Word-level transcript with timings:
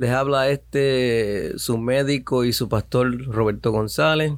Les 0.00 0.08
habla 0.12 0.48
este 0.48 1.58
su 1.58 1.76
médico 1.76 2.46
y 2.46 2.54
su 2.54 2.70
pastor 2.70 3.22
Roberto 3.26 3.70
González. 3.70 4.32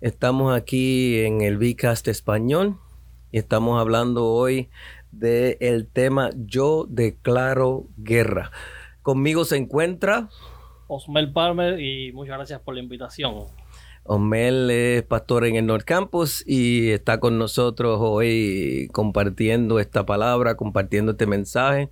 Estamos 0.00 0.56
aquí 0.56 1.18
en 1.18 1.42
el 1.42 1.58
Vicast 1.58 2.08
español 2.08 2.78
y 3.30 3.36
estamos 3.36 3.78
hablando 3.78 4.24
hoy 4.24 4.70
del 5.10 5.58
el 5.60 5.86
tema 5.86 6.30
Yo 6.34 6.86
declaro 6.88 7.88
guerra. 7.98 8.52
Conmigo 9.02 9.44
se 9.44 9.58
encuentra 9.58 10.30
Osmel 10.86 11.30
Palmer 11.30 11.78
y 11.78 12.10
muchas 12.12 12.38
gracias 12.38 12.60
por 12.62 12.72
la 12.74 12.80
invitación. 12.80 13.34
Osmel 14.04 14.70
es 14.70 15.02
pastor 15.02 15.44
en 15.44 15.56
el 15.56 15.66
North 15.66 15.84
Campus 15.84 16.42
y 16.46 16.88
está 16.88 17.20
con 17.20 17.36
nosotros 17.36 17.98
hoy 18.00 18.88
compartiendo 18.92 19.78
esta 19.78 20.06
palabra, 20.06 20.56
compartiendo 20.56 21.12
este 21.12 21.26
mensaje 21.26 21.90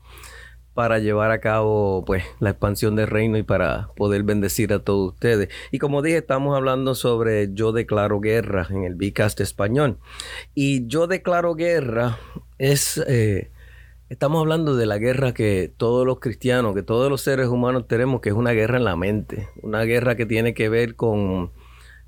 para 0.74 0.98
llevar 0.98 1.30
a 1.30 1.40
cabo 1.40 2.04
pues 2.04 2.24
la 2.38 2.50
expansión 2.50 2.96
del 2.96 3.08
reino 3.08 3.36
y 3.38 3.42
para 3.42 3.90
poder 3.96 4.22
bendecir 4.22 4.72
a 4.72 4.78
todos 4.80 5.14
ustedes. 5.14 5.48
Y 5.70 5.78
como 5.78 6.02
dije, 6.02 6.18
estamos 6.18 6.56
hablando 6.56 6.94
sobre 6.94 7.52
yo 7.52 7.72
declaro 7.72 8.20
guerra 8.20 8.66
en 8.70 8.84
el 8.84 8.94
Bicast 8.94 9.40
español. 9.40 9.98
Y 10.54 10.86
yo 10.86 11.06
declaro 11.06 11.54
guerra 11.54 12.18
es 12.58 13.02
eh, 13.06 13.50
estamos 14.10 14.40
hablando 14.40 14.76
de 14.76 14.86
la 14.86 14.98
guerra 14.98 15.32
que 15.32 15.72
todos 15.76 16.04
los 16.04 16.18
cristianos, 16.18 16.74
que 16.74 16.82
todos 16.82 17.08
los 17.08 17.22
seres 17.22 17.48
humanos 17.48 17.86
tenemos, 17.86 18.20
que 18.20 18.30
es 18.30 18.34
una 18.34 18.50
guerra 18.50 18.76
en 18.76 18.84
la 18.84 18.96
mente, 18.96 19.48
una 19.62 19.82
guerra 19.84 20.16
que 20.16 20.26
tiene 20.26 20.52
que 20.52 20.68
ver 20.68 20.96
con, 20.96 21.52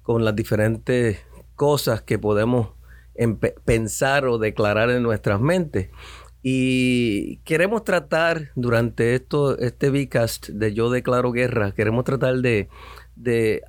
con 0.03 0.25
las 0.25 0.35
diferentes 0.37 1.25
cosas 1.55 2.03
que 2.03 2.19
podemos 2.19 2.71
pensar 3.65 4.27
o 4.27 4.39
declarar 4.39 4.91
en 4.91 5.03
nuestras 5.03 5.41
mentes. 5.41 5.91
Y 6.43 7.37
queremos 7.45 7.85
tratar 7.85 8.51
durante 8.57 9.15
esto, 9.15 9.57
este 9.59 9.91
Vicast 9.91 10.49
de 10.49 10.75
Yo 10.75 10.91
Declaro 10.91 11.31
Guerra, 11.31 11.71
queremos 11.71 12.03
tratar 12.03 12.39
de, 12.39 12.69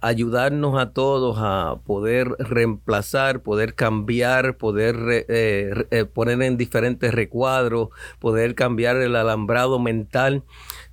ayudarnos 0.02 0.82
a 0.82 0.92
todos 0.92 1.38
a 1.40 1.76
poder 1.86 2.30
reemplazar, 2.40 3.44
poder 3.44 3.76
cambiar, 3.76 4.58
poder 4.58 4.96
eh, 5.28 5.86
eh, 5.92 6.06
poner 6.06 6.42
en 6.42 6.58
diferentes 6.58 7.14
recuadros, 7.14 7.90
poder 8.18 8.56
cambiar 8.56 8.96
el 8.96 9.16
alambrado 9.16 9.78
mental, 9.78 10.44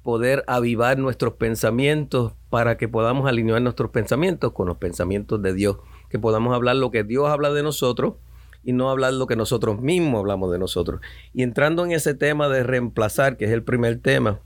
poder 0.03 0.45
avivar 0.47 0.99
nuestros 0.99 1.35
pensamientos 1.35 2.35
para 2.51 2.77
que 2.77 2.89
podamos 2.89 3.27
alinear 3.27 3.63
nuestros 3.63 3.91
pensamientos 3.91 4.53
con 4.53 4.69
los 4.69 4.77
pensamientos 4.77 5.41
de 5.41 5.55
Dios, 5.55 5.79
que 6.11 6.19
podamos 6.19 6.55
hablar 6.55 6.77
lo 6.77 6.91
que 6.91 7.05
Dios 7.05 7.27
habla 7.31 7.51
de 7.51 7.63
nosotros 7.63 8.17
y 8.63 8.73
no 8.73 8.91
hablar 8.91 9.15
lo 9.15 9.27
que 9.27 9.37
nosotros 9.37 9.81
mismos 9.81 10.21
hablamos 10.21 10.53
de 10.53 10.59
nosotros. 10.59 11.01
Y 11.33 11.43
entrando 11.43 11.85
en 11.85 11.93
ese 11.93 12.15
tema 12.15 12.49
de 12.49 12.63
reemplazar, 12.63 13.37
que 13.37 13.47
es 13.47 13.51
el 13.51 13.63
primer 13.63 13.99
tema, 14.01 14.41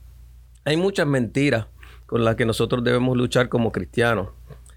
hay 0.64 0.76
muchas 0.76 1.06
mentiras 1.06 1.66
con 2.06 2.24
las 2.24 2.36
que 2.36 2.46
nosotros 2.46 2.84
debemos 2.84 3.16
luchar 3.16 3.48
como 3.48 3.72
cristianos. 3.72 4.28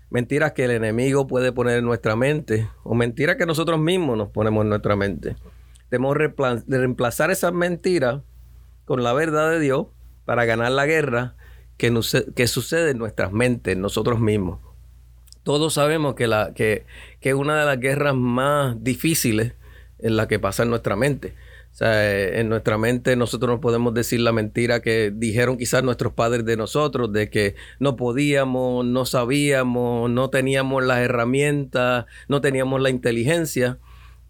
Mentiras 0.09 0.53
que 0.53 0.65
el 0.65 0.71
enemigo 0.71 1.27
puede 1.27 1.51
poner 1.51 1.79
en 1.79 1.85
nuestra 1.85 2.15
mente 2.15 2.69
o 2.83 2.95
mentiras 2.95 3.35
que 3.35 3.45
nosotros 3.45 3.79
mismos 3.79 4.17
nos 4.17 4.29
ponemos 4.29 4.63
en 4.63 4.69
nuestra 4.69 4.95
mente. 4.95 5.35
Debemos 5.91 6.17
reemplazar 6.17 7.31
esas 7.31 7.53
mentiras 7.53 8.21
con 8.85 9.03
la 9.03 9.13
verdad 9.13 9.51
de 9.51 9.59
Dios 9.59 9.87
para 10.25 10.45
ganar 10.45 10.71
la 10.71 10.85
guerra 10.85 11.35
que, 11.77 11.93
que 12.35 12.47
sucede 12.47 12.91
en 12.91 12.97
nuestras 12.97 13.31
mentes, 13.31 13.77
nosotros 13.77 14.19
mismos 14.19 14.59
todos 15.47 15.75
sabemos 15.75 16.15
que, 16.15 16.27
la, 16.27 16.51
que, 16.53 16.85
que 17.21 17.33
una 17.33 17.57
de 17.57 17.65
las 17.65 17.79
guerras 17.79 18.13
más 18.13 18.83
difíciles 18.83 19.53
en 19.97 20.17
la 20.17 20.27
que 20.27 20.39
pasa 20.39 20.63
en 20.63 20.69
nuestra 20.69 20.97
mente. 20.97 21.35
O 21.71 21.75
sea, 21.77 22.05
eh, 22.13 22.41
en 22.41 22.49
nuestra 22.49 22.77
mente 22.77 23.15
nosotros 23.15 23.51
no 23.55 23.61
podemos 23.61 23.93
decir 23.93 24.19
la 24.19 24.33
mentira 24.33 24.81
que 24.81 25.09
dijeron 25.15 25.57
quizás 25.57 25.83
nuestros 25.83 26.11
padres 26.11 26.43
de 26.43 26.57
nosotros, 26.57 27.13
de 27.13 27.29
que 27.29 27.55
no 27.79 27.95
podíamos, 27.95 28.85
no 28.85 29.05
sabíamos, 29.05 30.09
no 30.09 30.29
teníamos 30.29 30.83
las 30.83 30.99
herramientas, 30.99 32.07
no 32.27 32.41
teníamos 32.41 32.81
la 32.81 32.89
inteligencia. 32.89 33.79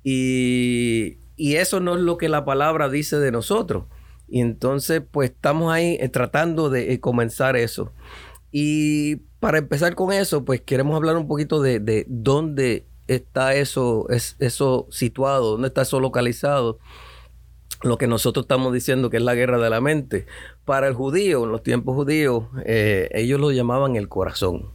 Y, 0.03 1.17
y 1.35 1.55
eso 1.55 1.79
no 1.79 1.95
es 1.95 2.01
lo 2.01 2.19
que 2.19 2.29
la 2.29 2.45
palabra 2.45 2.89
dice 2.89 3.17
de 3.17 3.31
nosotros. 3.31 3.85
Y 4.28 4.41
entonces, 4.41 5.01
pues 5.09 5.31
estamos 5.31 5.73
ahí 5.73 5.97
eh, 5.99 6.09
tratando 6.09 6.69
de 6.69 6.94
eh, 6.94 6.99
comenzar 6.99 7.57
eso. 7.57 7.91
Y 8.51 9.23
para 9.39 9.59
empezar 9.59 9.95
con 9.95 10.11
eso, 10.11 10.45
pues 10.45 10.61
queremos 10.61 10.95
hablar 10.95 11.17
un 11.17 11.27
poquito 11.27 11.61
de, 11.61 12.05
dónde 12.07 12.87
está 13.07 13.53
eso, 13.53 14.07
es, 14.09 14.35
eso 14.39 14.87
situado, 14.89 15.51
dónde 15.51 15.67
está 15.67 15.83
eso 15.83 15.99
localizado. 15.99 16.79
Lo 17.83 17.99
que 17.99 18.07
nosotros 18.07 18.45
estamos 18.45 18.73
diciendo 18.73 19.11
que 19.11 19.17
es 19.17 19.23
la 19.23 19.35
guerra 19.35 19.59
de 19.59 19.69
la 19.69 19.81
mente. 19.81 20.25
Para 20.65 20.87
el 20.87 20.95
judío, 20.95 21.43
en 21.43 21.51
los 21.51 21.61
tiempos 21.61 21.95
judíos, 21.95 22.45
eh, 22.65 23.09
ellos 23.13 23.39
lo 23.39 23.51
llamaban 23.51 23.95
el 23.95 24.09
corazón. 24.09 24.71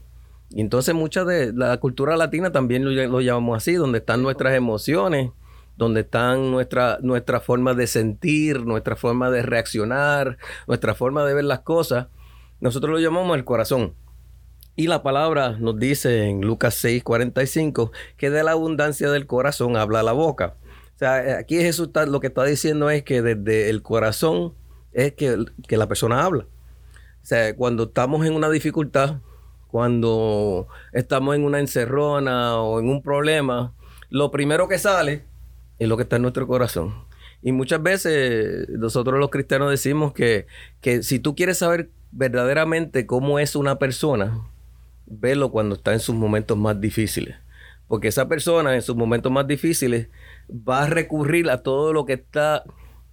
Y 0.51 0.61
entonces 0.61 0.95
mucha 0.95 1.25
de 1.25 1.53
la 1.53 1.79
cultura 1.79 2.17
latina 2.17 2.53
también 2.53 2.85
lo, 2.85 3.21
llamamos 3.21 3.57
así, 3.57 3.73
donde 3.73 3.99
están 3.99 4.23
nuestras 4.23 4.55
emociones, 4.55 5.33
donde 5.77 6.03
están 6.03 6.53
nuestra, 6.53 6.99
nuestra 7.03 7.41
forma 7.41 7.75
de 7.75 7.89
sentir, 7.89 8.65
nuestra 8.65 8.95
forma 8.95 9.31
de 9.31 9.43
reaccionar, 9.43 10.39
nuestra 10.69 10.95
forma 10.95 11.25
de 11.25 11.35
ver 11.35 11.45
las 11.45 11.61
cosas. 11.61 12.07
Nosotros 12.61 12.93
lo 12.93 13.01
llamamos 13.01 13.37
el 13.37 13.45
corazón. 13.45 13.95
Y 14.75 14.87
la 14.87 15.03
palabra 15.03 15.57
nos 15.59 15.79
dice 15.79 16.29
en 16.29 16.41
Lucas 16.41 16.75
6, 16.77 17.05
45 17.05 17.93
que 18.17 18.31
de 18.31 18.43
la 18.43 18.53
abundancia 18.53 19.11
del 19.11 19.27
corazón 19.27 19.77
habla 19.77 20.03
la 20.03 20.13
boca. 20.13 20.57
O 20.95 20.99
sea, 20.99 21.25
eh, 21.25 21.35
aquí 21.35 21.57
Jesús 21.57 21.91
lo 22.07 22.21
que 22.21 22.29
está 22.29 22.45
diciendo 22.45 22.89
es 22.89 23.03
que 23.03 23.21
desde 23.21 23.69
el 23.69 23.83
corazón 23.83 24.55
es 24.93 25.13
que, 25.13 25.45
que 25.69 25.77
la 25.77 25.89
persona 25.89 26.25
habla. 26.25 26.45
O 26.45 27.25
sea, 27.25 27.55
cuando 27.55 27.85
estamos 27.85 28.27
en 28.27 28.33
una 28.35 28.49
dificultad, 28.49 29.17
cuando 29.69 30.69
estamos 30.93 31.37
en 31.37 31.45
una 31.45 31.61
encerrona 31.61 32.57
o 32.57 32.81
en 32.81 32.89
un 32.89 33.03
problema, 33.03 33.75
lo 34.09 34.31
primero 34.31 34.69
que 34.69 34.79
sale 34.79 35.25
es 35.79 35.89
lo 35.89 35.97
que 35.97 36.05
está 36.05 36.17
en 36.17 36.23
nuestro 36.23 36.47
corazón. 36.47 36.95
Y 37.43 37.53
muchas 37.53 37.83
veces 37.83 38.69
nosotros 38.71 39.19
los 39.19 39.31
cristianos 39.31 39.71
decimos 39.71 40.13
que, 40.13 40.47
que 40.81 41.03
si 41.03 41.19
tú 41.19 41.35
quieres 41.35 41.59
saber 41.59 41.91
verdaderamente 42.11 43.07
cómo 43.07 43.39
es 43.39 43.57
una 43.57 43.79
persona, 43.79 44.52
verlo 45.13 45.51
cuando 45.51 45.77
está 45.77 45.93
en 45.93 46.01
sus 46.01 46.15
momentos 46.15 46.57
más 46.57 46.81
difíciles. 46.81 47.37
Porque 47.87 48.09
esa 48.09 48.29
persona 48.29 48.75
en 48.75 48.83
sus 48.83 48.97
momentos 48.97 49.31
más 49.31 49.47
difíciles 49.47 50.09
va 50.51 50.85
a 50.85 50.87
recurrir 50.87 51.51
a 51.51 51.63
todo 51.63 51.93
lo 51.93 52.07
que 52.07 52.15
está 52.15 52.65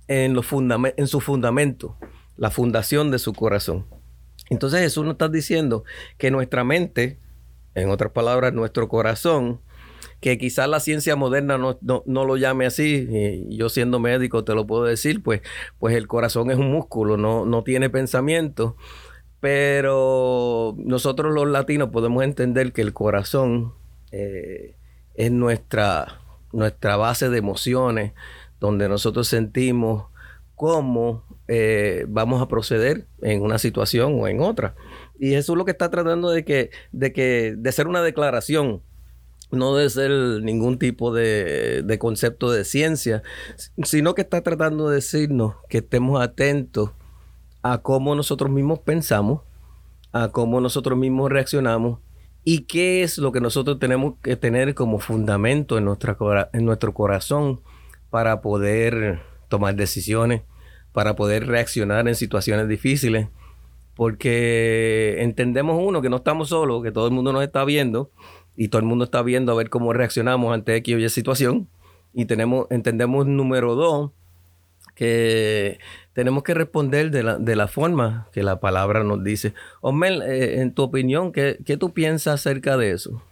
en, 0.08 0.34
los 0.34 0.48
en 0.52 1.08
su 1.08 1.20
fundamento, 1.20 1.98
la 2.38 2.50
fundación 2.50 3.12
de 3.12 3.20
su 3.20 3.34
corazón. 3.34 3.86
Entonces 4.50 4.80
Jesús 4.80 5.04
nos 5.04 5.14
está 5.14 5.28
diciendo 5.28 5.84
que 6.18 6.32
nuestra 6.32 6.64
mente, 6.64 7.20
en 7.76 7.90
otras 7.90 8.12
palabras, 8.12 8.54
nuestro 8.54 8.88
corazón, 8.88 9.62
que 10.22 10.38
quizás 10.38 10.68
la 10.68 10.80
ciencia 10.80 11.16
moderna 11.16 11.58
no, 11.58 11.78
lo 12.06 12.38
llame 12.38 12.66
así, 12.66 13.08
y 13.48 13.58
yo 13.58 13.70
siendo 13.70 14.00
médico 14.00 14.44
te 14.44 14.56
lo 14.56 14.66
puedo 14.66 14.84
decir, 14.84 15.22
pues, 15.22 15.42
pues 15.78 15.96
el 15.96 16.08
corazón 16.08 16.52
es 16.52 16.58
un 16.58 16.72
músculo, 16.72 17.16
no, 17.16 17.46
no 17.46 17.64
tiene 17.64 17.90
pensamiento, 17.90 18.76
pero 19.40 20.76
nosotros 20.78 21.34
los 21.34 21.48
latinos 21.48 21.90
podemos 21.90 22.24
entender 22.24 22.74
que 22.74 22.82
el 22.82 22.94
corazón 22.94 23.74
eh, 24.12 24.76
es 25.16 25.32
nuestra, 25.32 26.22
nuestra 26.52 26.98
base 26.98 27.30
de 27.30 27.38
emociones, 27.38 28.14
donde 28.60 28.90
nosotros 28.90 29.28
sentimos 29.28 30.08
cómo 30.56 31.24
eh, 31.48 32.06
vamos 32.10 32.42
a 32.42 32.48
proceder 32.50 33.08
en 33.22 33.42
una 33.42 33.60
situación 33.60 34.20
o 34.20 34.28
en 34.28 34.42
otra. 34.42 34.76
Y 35.18 35.36
es 35.36 35.48
lo 35.48 35.64
que 35.64 35.72
está 35.72 35.90
tratando 35.90 36.30
de 36.30 36.44
que, 36.44 36.70
de 36.92 37.14
que, 37.14 37.56
de 37.58 37.72
ser 37.72 37.88
una 37.88 38.02
declaración, 38.02 38.82
no 39.52 39.76
de 39.76 39.90
ser 39.90 40.12
ningún 40.44 40.78
tipo 40.78 41.14
de, 41.14 41.82
de 41.84 41.98
concepto 41.98 42.52
de 42.52 42.66
ciencia, 42.66 43.24
sino 43.84 44.16
que 44.16 44.22
está 44.22 44.42
tratando 44.42 44.90
de 44.90 44.96
decirnos 44.96 45.56
que 45.70 45.80
estemos 45.80 46.22
atentos 46.22 46.92
a 47.62 47.80
cómo 47.80 48.16
nosotros 48.16 48.50
mismos 48.52 48.80
pensamos, 48.80 49.42
a 50.12 50.30
cómo 50.30 50.62
nosotros 50.62 50.98
mismos 50.98 51.30
reaccionamos 51.32 52.00
y 52.44 52.62
qué 52.62 53.04
es 53.04 53.18
lo 53.18 53.32
que 53.32 53.42
nosotros 53.42 53.80
tenemos 53.80 54.16
que 54.22 54.36
tener 54.36 54.74
como 54.74 55.00
fundamento 55.00 55.78
en, 55.78 55.86
nuestra, 55.86 56.18
en 56.54 56.66
nuestro 56.66 56.94
corazón 56.94 57.62
para 58.10 58.42
poder 58.42 59.22
tomar 59.50 59.76
decisiones, 59.76 60.42
para 60.94 61.16
poder 61.16 61.48
reaccionar 61.48 62.08
en 62.08 62.16
situaciones 62.16 62.68
difíciles, 62.68 63.28
porque 63.96 65.18
entendemos 65.20 65.82
uno 65.84 66.02
que 66.02 66.10
no 66.10 66.18
estamos 66.18 66.50
solos, 66.50 66.82
que 66.82 66.92
todo 66.92 67.08
el 67.08 67.14
mundo 67.14 67.34
nos 67.34 67.44
está 67.44 67.66
viendo 67.66 68.12
y 68.56 68.70
todo 68.70 68.80
el 68.80 68.86
mundo 68.86 69.06
está 69.06 69.22
viendo 69.22 69.52
a 69.52 69.56
ver 69.56 69.70
cómo 69.70 69.94
reaccionamos 69.94 70.54
ante 70.54 70.76
X 70.78 70.96
o 70.96 71.00
Y 71.00 71.10
situación. 71.10 71.70
Y 72.14 72.26
tenemos, 72.26 72.68
entendemos 72.72 73.28
número 73.28 73.76
dos, 73.76 74.12
que 75.00 75.80
tenemos 76.14 76.44
que 76.44 76.54
responder 76.54 77.10
de 77.10 77.24
la, 77.24 77.38
de 77.38 77.56
la 77.56 77.68
forma 77.70 78.28
que 78.34 78.44
la 78.44 78.60
palabra 78.60 79.04
nos 79.06 79.24
dice. 79.24 79.54
Osmel, 79.80 80.22
eh, 80.24 80.60
en 80.60 80.74
tu 80.74 80.84
opinión, 80.84 81.32
¿qué, 81.32 81.58
¿qué 81.66 81.78
tú 81.78 81.94
piensas 81.94 82.34
acerca 82.36 82.76
de 82.76 82.92
eso? 82.92 83.24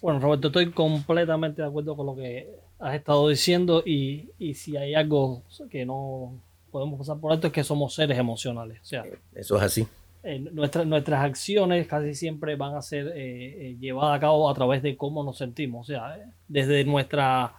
Bueno, 0.00 0.20
Roberto, 0.20 0.46
estoy 0.48 0.70
completamente 0.70 1.60
de 1.62 1.68
acuerdo 1.68 1.96
con 1.96 2.06
lo 2.06 2.14
que 2.14 2.48
has 2.78 2.94
estado 2.94 3.28
diciendo 3.28 3.82
y, 3.84 4.30
y 4.38 4.54
si 4.54 4.76
hay 4.76 4.94
algo 4.94 5.42
que 5.70 5.84
no 5.84 6.34
podemos 6.70 6.98
pasar 7.00 7.18
por 7.18 7.32
alto 7.32 7.48
es 7.48 7.52
que 7.52 7.64
somos 7.64 7.94
seres 7.94 8.16
emocionales. 8.18 8.80
O 8.80 8.84
sea, 8.84 9.04
Eso 9.34 9.56
es 9.56 9.62
así. 9.62 9.86
eh, 10.22 10.38
nuestras, 10.52 10.86
nuestras 10.86 11.24
acciones 11.24 11.86
casi 11.88 12.14
siempre 12.14 12.54
van 12.54 12.76
a 12.76 12.82
ser 12.82 13.08
eh, 13.08 13.70
eh, 13.70 13.76
llevadas 13.80 14.16
a 14.16 14.20
cabo 14.20 14.48
a 14.48 14.54
través 14.54 14.82
de 14.82 14.96
cómo 14.96 15.24
nos 15.24 15.36
sentimos. 15.38 15.88
O 15.88 15.92
sea, 15.92 16.16
desde 16.48 16.84
nuestra, 16.84 17.54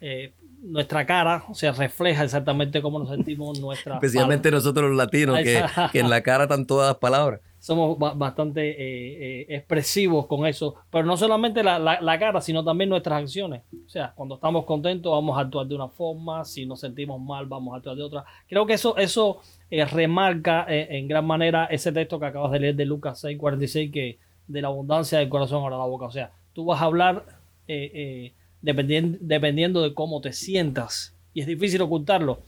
eh, 0.00 0.32
nuestra 0.62 1.06
cara, 1.06 1.44
o 1.48 1.54
sea, 1.54 1.72
refleja 1.72 2.24
exactamente 2.24 2.82
cómo 2.82 2.98
nos 2.98 3.08
sentimos 3.08 3.58
nuestra 3.60 3.94
Especialmente 3.94 4.50
nosotros 4.50 4.88
los 4.88 4.96
latinos, 4.96 5.38
que, 5.38 5.62
que 5.92 6.00
en 6.00 6.10
la 6.10 6.20
cara 6.22 6.44
están 6.44 6.66
todas 6.66 6.88
las 6.88 6.96
palabras. 6.98 7.40
somos 7.60 7.98
ba- 7.98 8.14
bastante 8.14 8.70
eh, 8.70 9.42
eh, 9.42 9.46
expresivos 9.56 10.26
con 10.26 10.46
eso, 10.46 10.74
pero 10.90 11.04
no 11.04 11.16
solamente 11.16 11.62
la, 11.62 11.78
la- 11.78 12.00
la 12.00 12.18
cara, 12.18 12.40
sino 12.40 12.64
también 12.64 12.90
nuestras 12.90 13.22
acciones. 13.22 13.62
O 13.86 13.88
sea, 13.88 14.12
cuando 14.14 14.34
estamos 14.36 14.64
contentos 14.64 15.10
vamos 15.12 15.38
a 15.38 15.42
actuar 15.42 15.66
de 15.66 15.74
una 15.74 15.88
forma, 15.88 16.44
si 16.44 16.66
nos 16.66 16.80
sentimos 16.80 17.20
mal 17.20 17.46
vamos 17.46 17.74
a 17.74 17.76
actuar 17.78 17.96
de 17.96 18.02
otra. 18.02 18.24
Creo 18.48 18.66
que 18.66 18.74
eso, 18.74 18.96
eso 18.96 19.40
eh, 19.70 19.84
remarca 19.84 20.66
eh, 20.68 20.88
en 20.98 21.06
gran 21.08 21.24
manera 21.26 21.66
ese 21.66 21.92
texto 21.92 22.18
que 22.18 22.26
acabas 22.26 22.50
de 22.52 22.60
leer 22.60 22.74
de 22.74 22.84
Lucas 22.84 23.22
6:46, 23.24 23.92
que 23.92 24.18
de 24.48 24.62
la 24.62 24.68
abundancia 24.68 25.18
del 25.18 25.28
corazón 25.28 25.62
ahora 25.62 25.78
la 25.78 25.84
boca. 25.84 26.06
O 26.06 26.10
sea, 26.10 26.32
tú 26.52 26.64
vas 26.64 26.80
a 26.82 26.86
hablar 26.86 27.24
eh, 27.68 27.90
eh, 27.94 28.32
dependien- 28.62 29.18
dependiendo 29.20 29.82
de 29.82 29.94
cómo 29.94 30.20
te 30.20 30.32
sientas 30.32 31.14
y 31.34 31.40
es 31.40 31.46
difícil 31.46 31.80
ocultarlo. 31.82 32.40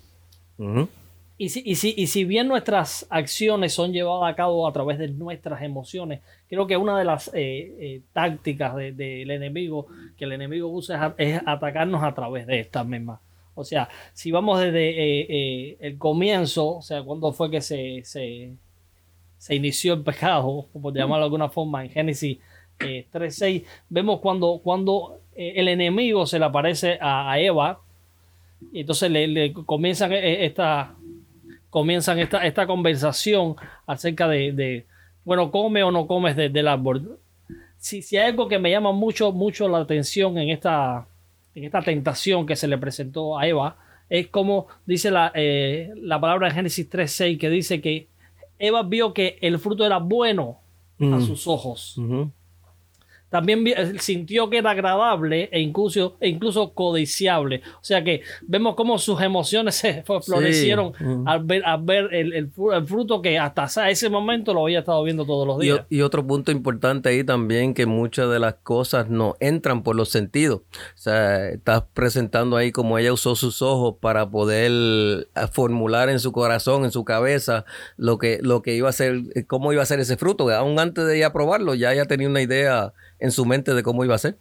Y 1.39 1.49
si, 1.49 1.63
y, 1.65 1.77
si, 1.77 1.95
y 1.97 2.07
si 2.09 2.25
bien 2.25 2.49
nuestras 2.49 3.07
acciones 3.09 3.73
son 3.73 3.93
llevadas 3.95 4.31
a 4.31 4.37
cabo 4.37 4.69
a 4.69 4.73
través 4.75 4.99
de 4.99 5.09
nuestras 5.09 5.63
emociones, 5.63 6.21
creo 6.51 6.67
que 6.67 6.77
una 6.77 6.99
de 6.99 7.05
las 7.07 7.29
eh, 7.29 7.75
eh, 7.81 8.01
tácticas 8.13 8.77
de- 8.77 8.93
del 8.93 9.31
enemigo 9.31 9.87
que 10.19 10.27
el 10.27 10.33
enemigo 10.33 10.69
usa 10.69 11.15
es, 11.17 11.41
atacarnos 11.47 12.03
a 12.03 12.15
través 12.15 12.47
de 12.47 12.61
estas 12.61 12.87
mismas. 12.87 13.21
O 13.55 13.65
sea, 13.65 13.89
si 14.13 14.31
vamos 14.31 14.61
desde 14.61 14.91
eh, 14.91 15.77
el 15.81 15.97
comienzo, 15.97 16.77
o 16.77 16.83
sea, 16.83 17.03
cuando 17.03 17.33
fue 17.33 17.51
que 17.51 17.63
se, 17.63 18.03
se, 18.05 18.53
se 19.39 19.55
inició 19.55 19.95
el 19.95 20.03
pecado, 20.03 20.67
por 20.83 20.93
llamarlo 20.95 21.23
de 21.23 21.27
alguna 21.27 21.49
forma, 21.49 21.83
en 21.85 21.91
Génesis 21.91 22.37
eh, 22.81 23.07
3.6, 23.11 23.65
vemos 23.89 24.21
cuando, 24.21 24.61
cuando 24.63 25.21
el 25.57 25.69
enemigo 25.69 26.27
se 26.27 26.39
le 26.39 26.45
aparece 26.45 26.99
a, 27.01 27.31
a 27.33 27.39
Eva, 27.41 27.81
y 28.73 28.81
entonces 28.81 29.11
le, 29.11 29.27
le 29.27 29.53
comienzan 29.53 30.13
eh, 30.13 30.45
esta, 30.45 30.95
comienzan 31.71 32.19
esta, 32.19 32.45
esta 32.47 32.67
conversación 32.67 33.57
acerca 33.87 34.29
de, 34.29 34.53
de, 34.53 34.87
bueno, 35.25 35.51
come 35.51 35.83
o 35.83 35.91
no 35.91 36.07
comes 36.07 36.37
de- 36.37 36.49
del 36.51 36.69
árbol. 36.69 37.19
Si, 37.79 38.03
si 38.03 38.17
hay 38.19 38.29
algo 38.31 38.49
que 38.49 38.59
me 38.59 38.71
llama 38.71 38.93
mucho, 38.93 39.33
mucho 39.33 39.67
la 39.69 39.79
atención 39.79 40.37
en 40.37 40.51
esta, 40.51 41.07
en 41.55 41.65
esta 41.65 41.81
tentación 41.81 42.45
que 42.47 42.57
se 42.57 42.69
le 42.69 42.77
presentó 42.77 43.39
a 43.39 43.47
Eva, 43.47 43.77
es 44.11 44.27
como 44.29 44.67
dice 44.85 45.11
la, 45.11 45.31
eh, 45.35 45.91
la 45.97 46.21
palabra 46.21 46.49
en 46.49 46.55
Génesis 46.55 46.91
3.6, 46.91 47.39
que 47.39 47.49
dice 47.49 47.81
que 47.81 48.09
Eva 48.59 48.83
vio 48.83 49.15
que 49.15 49.39
el 49.41 49.59
fruto 49.59 49.87
era 49.87 49.99
bueno 49.99 50.59
a 51.01 51.05
Mm. 51.05 51.23
sus 51.23 51.47
ojos. 51.47 51.97
También 53.31 53.65
eh, 53.67 53.95
sintió 54.01 54.51
que 54.51 54.59
era 54.59 54.73
agradable 54.73 55.49
e 55.53 55.61
incluso, 55.61 56.17
e 56.21 56.29
incluso 56.29 56.73
codiciable. 56.75 57.63
O 57.77 57.85
sea 57.85 58.03
que 58.05 58.23
vemos 58.43 58.75
cómo 58.75 58.99
sus 58.99 59.21
emociones 59.23 59.75
se 59.77 60.03
florecieron 60.03 60.89
Ujú. 60.89 61.25
al 61.27 61.45
ver, 61.45 61.65
al 61.65 61.83
ver 61.83 62.13
el, 62.15 62.33
el 62.35 62.53
fru- 62.53 62.77
el 62.77 62.87
fruto 62.87 63.23
que 63.23 63.39
hasta 63.39 63.89
ese 63.89 64.11
momento 64.11 64.53
lo 64.53 64.65
había 64.65 64.81
estado 64.81 65.03
viendo 65.05 65.25
todos 65.25 65.47
los 65.47 65.59
días. 65.59 65.81
y 65.89 66.01
otro 66.03 66.27
punto 66.27 66.51
importante 66.51 67.09
ahí 67.09 67.25
también, 67.25 67.73
que 67.75 67.87
muchas 67.87 68.31
de 68.31 68.39
las 68.39 68.55
cosas 68.55 69.09
no 69.09 69.37
entran 69.41 69.83
por 69.83 69.97
los 69.97 70.09
sentidos. 70.11 70.61
O 70.61 70.97
sea, 70.99 71.49
estás 71.51 71.85
presentando 71.95 72.57
ahí 72.57 72.73
como 72.73 72.99
ella 72.99 73.13
usó 73.13 73.37
sus 73.37 73.63
ojos 73.63 73.95
para 74.01 74.29
poder 74.31 74.71
eh, 74.73 75.27
formular 75.53 76.09
en 76.09 76.19
su 76.21 76.33
corazón, 76.33 76.85
en 76.85 76.91
su 76.91 77.05
cabeza, 77.05 77.65
lo 77.97 78.19
que, 78.19 78.39
lo 78.43 78.63
que 78.63 78.75
iba 78.75 78.89
a 78.89 78.93
ser, 78.93 79.21
eh, 79.35 79.45
cómo 79.47 79.73
iba 79.73 79.83
a 79.83 79.87
ser 79.87 80.01
ese 80.01 80.17
fruto. 80.17 80.51
Aún 80.51 80.79
antes 80.79 81.07
de 81.07 81.17
ella 81.17 81.33
probarlo, 81.33 81.75
ya 81.75 81.93
ella 81.93 82.07
tenía 82.07 82.29
una 82.29 82.43
idea 82.43 82.93
en 83.21 83.31
su 83.31 83.45
mente 83.45 83.75
de 83.75 83.83
cómo 83.83 84.05
iba 84.05 84.15
a 84.15 84.19
ser. 84.19 84.37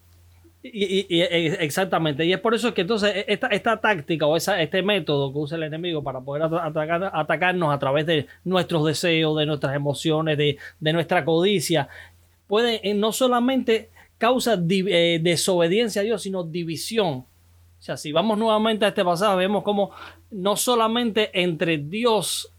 Y, 0.62 1.22
exactamente. 1.22 2.26
Y 2.26 2.34
es 2.34 2.40
por 2.40 2.54
eso 2.54 2.74
que 2.74 2.82
entonces 2.82 3.16
e- 3.16 3.26
esta, 3.30 3.48
esta 3.48 3.80
táctica 3.80 4.26
o 4.26 4.36
esa, 4.36 4.62
este 4.62 4.82
método 4.82 5.32
que 5.32 5.40
usa 5.40 5.56
el 5.58 5.64
enemigo 5.64 6.04
para 6.04 6.20
poder 6.20 6.44
ata- 6.44 6.66
atacar, 6.66 7.12
atacarnos 7.14 7.74
a 7.74 7.80
través 7.80 8.06
de 8.06 8.28
nuestros 8.44 8.86
deseos, 8.86 9.38
de 9.38 9.46
nuestras 9.46 9.74
emociones, 9.74 10.38
de, 10.38 10.58
de 10.80 10.94
nuestra 10.94 11.24
codicia, 11.24 11.88
puede 12.48 12.82
eh, 12.90 12.94
no 12.94 13.14
solamente 13.14 13.90
causa 14.18 14.60
eh, 14.70 15.20
desobediencia 15.24 16.02
a 16.02 16.06
Dios, 16.06 16.24
sino 16.24 16.44
división. 16.44 17.08
O 17.20 17.82
sea, 17.82 17.96
si 17.96 18.12
vamos 18.12 18.38
nuevamente 18.38 18.84
a 18.84 18.90
este 18.90 19.06
pasado, 19.06 19.38
vemos 19.38 19.64
como 19.64 19.92
no 20.30 20.58
solamente 20.58 21.30
entre 21.42 21.78
Dios 21.78 22.52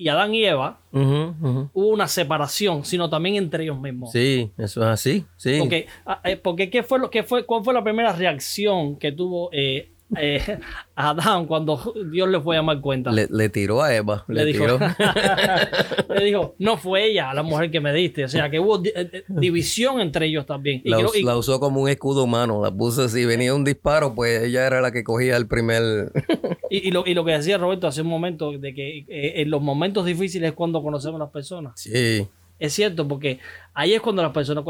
y 0.00 0.08
Adán 0.08 0.34
y 0.34 0.46
Eva 0.46 0.80
hubo 0.92 1.68
una 1.88 2.08
separación, 2.08 2.86
sino 2.86 3.10
también 3.10 3.36
entre 3.36 3.64
ellos 3.64 3.78
mismos. 3.78 4.10
Sí, 4.12 4.50
eso 4.56 4.80
es 4.80 4.88
así. 4.88 5.26
Sí. 5.36 5.58
Porque, 5.58 5.88
ah, 6.06 6.22
eh, 6.24 6.38
porque 6.38 6.70
¿qué 6.70 6.82
fue 6.82 6.98
lo 6.98 7.10
que 7.10 7.22
fue, 7.22 7.44
¿cuál 7.44 7.62
fue 7.62 7.74
la 7.74 7.84
primera 7.84 8.14
reacción 8.14 8.96
que 8.96 9.12
tuvo 9.12 9.50
eh, 9.52 9.90
eh, 10.16 10.58
Adán 10.94 11.46
cuando 11.46 11.94
Dios 12.10 12.28
le 12.28 12.40
fue 12.40 12.56
a 12.56 12.58
llamar 12.60 12.80
cuenta? 12.80 13.10
Le, 13.12 13.26
le 13.30 13.48
tiró 13.48 13.82
a 13.82 13.94
Eva. 13.94 14.24
Le, 14.28 14.44
Le 14.44 14.52
dijo, 14.52 14.64
tiró. 14.64 14.78
le 16.14 16.24
dijo, 16.24 16.54
no 16.58 16.76
fue 16.76 17.06
ella 17.10 17.32
la 17.34 17.42
mujer 17.42 17.70
que 17.70 17.80
me 17.80 17.92
diste. 17.92 18.24
O 18.24 18.28
sea, 18.28 18.50
que 18.50 18.58
hubo 18.60 18.78
di- 18.78 18.90
eh, 18.94 19.08
eh, 19.12 19.24
división 19.28 20.00
entre 20.00 20.26
ellos 20.26 20.46
también. 20.46 20.82
Y 20.84 20.90
La, 20.90 20.96
creo- 20.98 21.08
us- 21.10 21.16
y- 21.16 21.22
la 21.22 21.36
usó 21.36 21.60
como 21.60 21.80
un 21.82 21.88
escudo 21.88 22.24
humano. 22.24 22.62
La 22.62 22.70
puso 22.70 23.08
si 23.08 23.24
venía 23.24 23.54
un 23.54 23.64
disparo, 23.64 24.14
pues 24.14 24.42
ella 24.42 24.66
era 24.66 24.80
la 24.80 24.90
que 24.92 25.04
cogía 25.04 25.36
el 25.36 25.46
primer. 25.46 26.12
y- 26.70 26.88
y 26.88 26.90
lo, 26.90 27.04
y 27.06 27.14
lo 27.14 27.24
que 27.24 27.32
decía 27.32 27.58
Roberto 27.58 27.86
hace 27.86 28.02
un 28.02 28.08
momento, 28.08 28.52
de 28.52 28.74
que 28.74 28.98
eh, 29.08 29.42
en 29.42 29.50
los 29.50 29.62
momentos 29.62 30.04
difíciles 30.04 30.50
es 30.50 30.54
cuando 30.54 30.82
conocemos 30.82 31.20
a 31.20 31.24
las 31.24 31.32
personas. 31.32 31.72
sí. 31.80 32.26
Es 32.58 32.74
cierto, 32.74 33.08
porque 33.08 33.38
ahí 33.72 33.94
es 33.94 34.02
cuando 34.02 34.20
las 34.22 34.32
personas, 34.32 34.62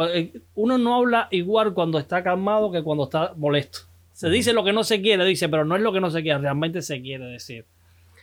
uno 0.54 0.78
no 0.78 0.94
habla 0.94 1.26
igual 1.32 1.74
cuando 1.74 1.98
está 1.98 2.22
calmado 2.22 2.70
que 2.70 2.84
cuando 2.84 3.02
está 3.02 3.32
molesto. 3.36 3.80
Se 4.20 4.28
dice 4.28 4.52
lo 4.52 4.62
que 4.64 4.72
no 4.74 4.84
se 4.84 5.00
quiere, 5.00 5.24
dice, 5.24 5.48
pero 5.48 5.64
no 5.64 5.76
es 5.76 5.82
lo 5.82 5.92
que 5.94 6.00
no 6.00 6.10
se 6.10 6.20
quiere, 6.22 6.38
realmente 6.40 6.82
se 6.82 7.00
quiere 7.00 7.24
decir. 7.24 7.64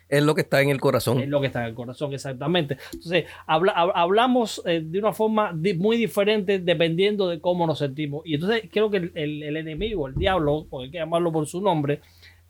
Es 0.09 0.21
lo 0.23 0.35
que 0.35 0.41
está 0.41 0.61
en 0.61 0.69
el 0.69 0.79
corazón. 0.79 1.19
Es 1.19 1.27
lo 1.27 1.41
que 1.41 1.47
está 1.47 1.61
en 1.63 1.69
el 1.69 1.73
corazón, 1.73 2.13
exactamente. 2.13 2.77
Entonces, 2.93 3.25
habla- 3.47 3.73
hab- 3.75 3.91
hablamos 3.95 4.61
eh, 4.65 4.81
de 4.85 4.99
una 4.99 5.11
forma 5.11 5.51
di- 5.55 5.73
muy 5.73 5.97
diferente 5.97 6.59
dependiendo 6.59 7.27
de 7.27 7.41
cómo 7.41 7.65
nos 7.65 7.79
sentimos. 7.79 8.21
Y 8.25 8.35
entonces 8.35 8.69
creo 8.71 8.91
que 8.91 8.97
el, 8.97 9.11
el- 9.15 9.41
el 9.43 9.57
enemigo, 9.57 10.07
el 10.07 10.13
diablo, 10.13 10.67
porque 10.69 10.85
hay 10.85 10.91
que 10.91 10.97
llamarlo 10.99 11.31
por 11.31 11.47
su 11.47 11.61
nombre, 11.61 11.99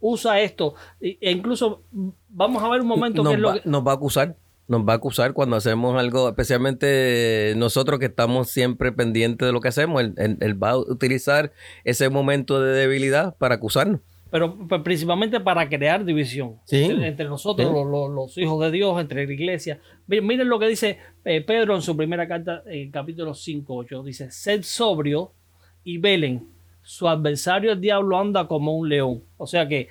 usa 0.01 0.41
esto. 0.41 0.75
E 0.99 1.17
incluso 1.31 1.83
mm, 1.93 2.09
vamos 2.29 2.61
a 2.61 2.67
ver 2.69 2.81
un 2.81 2.87
momento 2.87 3.23
nos, 3.23 3.31
que 3.31 3.35
es 3.35 3.41
lo 3.41 3.47
va, 3.47 3.53
que... 3.61 3.69
nos 3.69 3.87
va 3.87 3.91
a 3.91 3.95
acusar. 3.95 4.35
Nos 4.67 4.81
va 4.81 4.93
a 4.93 4.95
acusar 4.97 5.31
cuando 5.33 5.55
hacemos 5.55 5.97
algo, 5.97 6.27
especialmente 6.29 7.53
nosotros 7.55 7.99
que 7.99 8.07
estamos 8.07 8.49
siempre 8.49 8.91
pendientes 8.91 9.45
de 9.45 9.51
lo 9.53 9.61
que 9.61 9.69
hacemos. 9.69 10.01
Él, 10.01 10.13
él- 10.17 10.37
él 10.41 10.61
va 10.61 10.71
a 10.71 10.77
utilizar 10.77 11.53
ese 11.85 12.09
momento 12.09 12.61
de 12.61 12.73
debilidad 12.73 13.35
para 13.37 13.55
acusarnos. 13.55 14.01
Pero 14.29 14.57
pues, 14.67 14.81
principalmente 14.81 15.39
para 15.39 15.69
crear 15.69 16.03
división 16.03 16.55
Sí. 16.65 16.83
entre, 16.83 17.07
entre 17.07 17.25
nosotros, 17.29 17.65
Sí. 17.65 17.73
los, 17.73 17.85
los- 17.89 18.09
los 18.13 18.37
hijos 18.37 18.59
de 18.61 18.71
Dios, 18.71 18.99
entre 18.99 19.25
la 19.25 19.31
iglesia. 19.31 19.79
Miren, 20.05 20.27
miren 20.27 20.49
lo 20.49 20.59
que 20.59 20.67
dice 20.67 20.97
eh, 21.23 21.39
Pedro 21.41 21.73
en 21.75 21.81
su 21.81 21.95
primera 21.95 22.27
carta, 22.27 22.61
en 22.65 22.91
capítulo 22.91 23.33
5, 23.33 23.73
8. 23.73 24.03
Dice, 24.03 24.29
sed 24.31 24.63
sobrio 24.63 25.31
y 25.85 25.97
velen. 25.97 26.45
Su 26.81 27.07
adversario 27.07 27.71
el 27.71 27.79
diablo 27.79 28.19
anda 28.19 28.47
como 28.49 28.75
un 28.75 28.89
león. 28.89 29.23
O 29.37 29.47
sea 29.47 29.65
que 29.65 29.87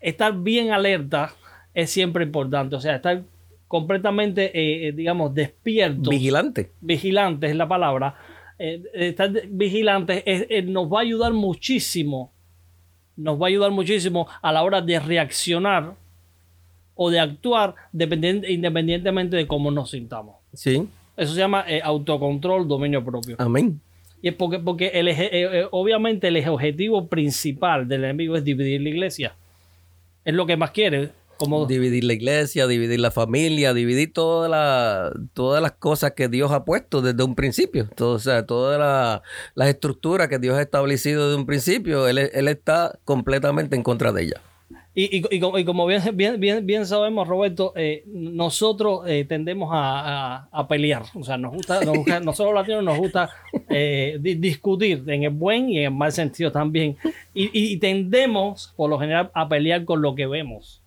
estar 0.00 0.32
bien 0.38 0.70
alerta 0.70 1.32
es 1.74 1.90
siempre 1.90 2.22
importante. 2.24 2.76
O 2.76 2.80
sea, 2.80 2.96
estar 2.96 3.22
completamente, 3.70 4.46
eh, 4.46 4.88
eh, 4.88 4.92
digamos, 4.92 5.32
despierto 5.32 6.10
Vigilante. 6.10 6.72
vigilante 6.80 7.46
es 7.46 7.54
la 7.54 7.68
palabra, 7.68 8.16
eh, 8.58 8.82
estar 8.94 9.30
de- 9.30 9.46
vigilante 9.48 10.24
es- 10.26 10.44
eh, 10.50 10.62
nos 10.62 10.92
va 10.92 10.98
a 10.98 11.02
ayudar 11.02 11.32
muchísimo, 11.32 12.32
nos 13.16 13.40
va 13.40 13.46
a 13.46 13.48
ayudar 13.48 13.70
muchísimo 13.70 14.26
a 14.42 14.50
la 14.52 14.64
hora 14.64 14.80
de 14.80 14.98
reaccionar 14.98 15.94
o 16.96 17.10
de 17.10 17.20
actuar 17.20 17.76
dependien- 17.92 18.44
independientemente 18.48 19.36
de 19.36 19.46
cómo 19.46 19.70
nos 19.70 19.90
sintamos. 19.90 20.34
Sí. 20.52 20.88
Eso 21.16 21.32
se 21.34 21.38
llama 21.38 21.64
eh, 21.68 21.80
autocontrol, 21.84 22.66
dominio 22.66 23.04
propio. 23.04 23.36
Amén. 23.38 23.80
Y 24.20 24.28
es 24.30 24.34
porque, 24.34 24.58
porque 24.58 24.88
el 24.94 25.06
eje- 25.06 25.68
obviamente 25.70 26.26
el 26.26 26.48
objetivo 26.48 27.06
principal 27.06 27.86
del 27.86 28.02
enemigo 28.02 28.34
es 28.34 28.42
dividir 28.42 28.80
la 28.80 28.88
iglesia. 28.88 29.36
Es 30.24 30.34
lo 30.34 30.44
que 30.44 30.56
más 30.56 30.72
quiere. 30.72 31.10
Como... 31.40 31.64
Dividir 31.64 32.04
la 32.04 32.12
iglesia, 32.12 32.66
dividir 32.66 33.00
la 33.00 33.10
familia, 33.10 33.72
dividir 33.72 34.12
toda 34.12 34.48
la, 34.48 35.10
todas 35.32 35.62
las 35.62 35.72
cosas 35.72 36.12
que 36.12 36.28
Dios 36.28 36.52
ha 36.52 36.64
puesto 36.64 37.00
desde 37.00 37.22
un 37.24 37.34
principio. 37.34 37.88
Todo, 37.96 38.16
o 38.16 38.18
sea, 38.18 38.44
todas 38.44 39.22
las 39.54 39.68
estructuras 39.68 40.28
que 40.28 40.38
Dios 40.38 40.56
ha 40.56 40.62
establecido 40.62 41.26
desde 41.28 41.40
un 41.40 41.46
principio, 41.46 42.06
él, 42.06 42.18
él 42.18 42.48
está 42.48 42.98
completamente 43.04 43.74
en 43.74 43.82
contra 43.82 44.12
de 44.12 44.22
ellas. 44.24 44.40
Y, 44.92 45.40
como 45.64 45.86
bien, 45.86 46.02
bien, 46.16 46.66
bien, 46.66 46.84
sabemos, 46.84 47.28
Roberto, 47.28 47.72
eh, 47.76 48.02
nosotros 48.06 49.02
eh, 49.06 49.24
tendemos 49.24 49.70
a, 49.72 50.66
pelear. 50.68 51.04
O 51.14 51.22
sea, 51.22 51.38
nos 51.38 51.52
gusta, 51.52 51.80
nosotros 51.84 52.52
los 52.52 52.54
latinos 52.54 52.82
nos 52.82 52.98
gusta 52.98 53.30
eh, 53.68 54.18
discutir 54.20 55.04
en 55.06 55.22
el 55.22 55.30
buen 55.30 55.70
y 55.70 55.78
en 55.78 55.84
el 55.84 55.90
mal 55.92 56.10
sentido 56.10 56.50
también. 56.50 56.96
Y, 57.32 57.76
tendemos, 57.78 58.74
por 58.76 58.90
lo 58.90 58.98
general, 58.98 59.30
a 59.32 59.48
pelear 59.48 59.84
con 59.84 60.02
lo 60.02 60.16
que 60.16 60.26
vemos. 60.26 60.79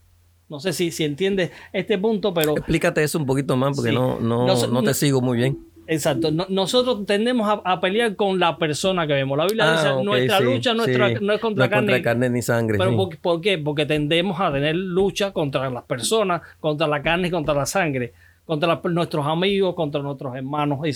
No 0.53 0.59
sé 0.59 0.71
si, 0.71 0.91
si 0.91 1.03
entiendes 1.03 1.49
este 1.71 1.97
punto, 1.97 2.31
pero... 2.31 2.55
Explícate 2.55 3.03
eso 3.03 3.17
un 3.17 3.25
poquito 3.25 3.57
más 3.57 3.75
porque 3.75 3.91
no, 3.91 4.19
no, 4.19 4.45
no, 4.45 4.83
te 4.83 4.93
sigo 4.93 5.19
muy 5.19 5.39
bien. 5.39 5.57
Exacto. 5.87 6.29
nosotros 6.29 7.07
tendemos 7.07 7.59
a, 7.65 7.81
pelear 7.81 8.15
con 8.15 8.39
la 8.39 8.55
persona 8.59 9.07
que 9.07 9.13
vemos. 9.13 9.35
La 9.35 9.45
Biblia 9.45 9.71
dice, 9.71 9.87
ah, 9.87 10.01
nuestra 10.03 10.39
lucha 10.41 10.75
no, 10.75 10.83
es 10.85 11.41
contra, 11.41 11.67
carne, 11.71 12.29
ni 12.29 12.43
sangre. 12.43 12.77
Pero 12.77 13.09
por, 13.19 13.41
qué? 13.41 13.57
Porque 13.57 13.87
tendemos 13.87 14.39
a 14.39 14.51
tener 14.53 14.75
lucha 14.75 15.31
contra 15.31 15.67
las 15.71 15.85
personas, 15.85 16.43
contra 16.59 16.85
la 16.85 17.01
carne 17.01 17.29
y 17.29 17.31
contra 17.31 17.55
la 17.55 17.65
sangre, 17.65 18.13
contra 18.45 18.79
nuestros 18.83 19.25
amigos, 19.25 19.73
contra 19.73 20.03
nuestros 20.03 20.35
hermanos. 20.35 20.87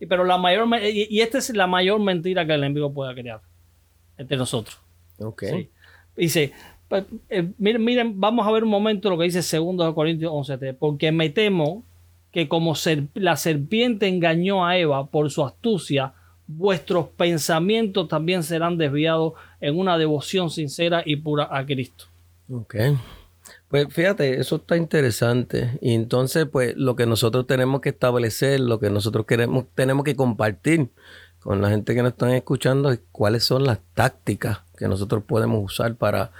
Y, 0.00 0.06
pero 0.06 0.24
la 0.24 0.38
mayor, 0.38 0.66
y, 0.82 1.20
esta 1.20 1.38
es 1.38 1.54
la 1.54 1.68
mayor 1.68 2.00
mentira 2.00 2.44
que 2.44 2.54
el 2.54 2.64
enemigo 2.64 2.92
pueda 2.92 3.14
crear 3.14 3.42
entre 4.18 4.36
nosotros. 4.36 4.80
Ok. 5.20 5.44
Dice, 6.16 6.52
eh, 7.28 7.50
miren, 7.58 7.84
miren, 7.84 8.20
vamos 8.20 8.46
a 8.46 8.50
ver 8.52 8.64
un 8.64 8.70
momento 8.70 9.10
lo 9.10 9.18
que 9.18 9.24
dice 9.24 9.58
2 9.58 9.94
Corintios 9.94 10.30
11, 10.32 10.74
porque 10.74 11.12
me 11.12 11.30
temo 11.30 11.84
que 12.30 12.48
como 12.48 12.74
la 13.14 13.36
serpiente 13.36 14.08
engañó 14.08 14.66
a 14.66 14.76
Eva 14.76 15.06
por 15.06 15.30
su 15.30 15.44
astucia, 15.44 16.14
vuestros 16.46 17.08
pensamientos 17.08 18.08
también 18.08 18.42
serán 18.42 18.76
desviados 18.76 19.34
en 19.60 19.78
una 19.78 19.98
devoción 19.98 20.50
sincera 20.50 21.02
y 21.04 21.16
pura 21.16 21.48
a 21.50 21.64
Cristo. 21.64 22.06
Ok. 22.50 22.74
Pues 23.68 23.86
fíjate, 23.90 24.40
eso 24.40 24.56
está 24.56 24.76
interesante. 24.76 25.78
Y 25.80 25.94
entonces, 25.94 26.46
pues 26.50 26.76
lo 26.76 26.96
que 26.96 27.06
nosotros 27.06 27.46
tenemos 27.46 27.80
que 27.80 27.90
establecer, 27.90 28.60
lo 28.60 28.78
que 28.78 28.90
nosotros 28.90 29.26
queremos, 29.26 29.66
tenemos 29.74 30.04
que 30.04 30.16
compartir 30.16 30.90
con 31.40 31.60
la 31.60 31.70
gente 31.70 31.94
que 31.94 32.02
nos 32.02 32.12
están 32.12 32.30
escuchando 32.30 32.90
es 32.90 33.00
cuáles 33.12 33.44
son 33.44 33.64
las 33.64 33.78
tácticas 33.94 34.60
que 34.76 34.88
nosotros 34.88 35.22
podemos 35.24 35.62
usar 35.62 35.94
para, 35.94 36.32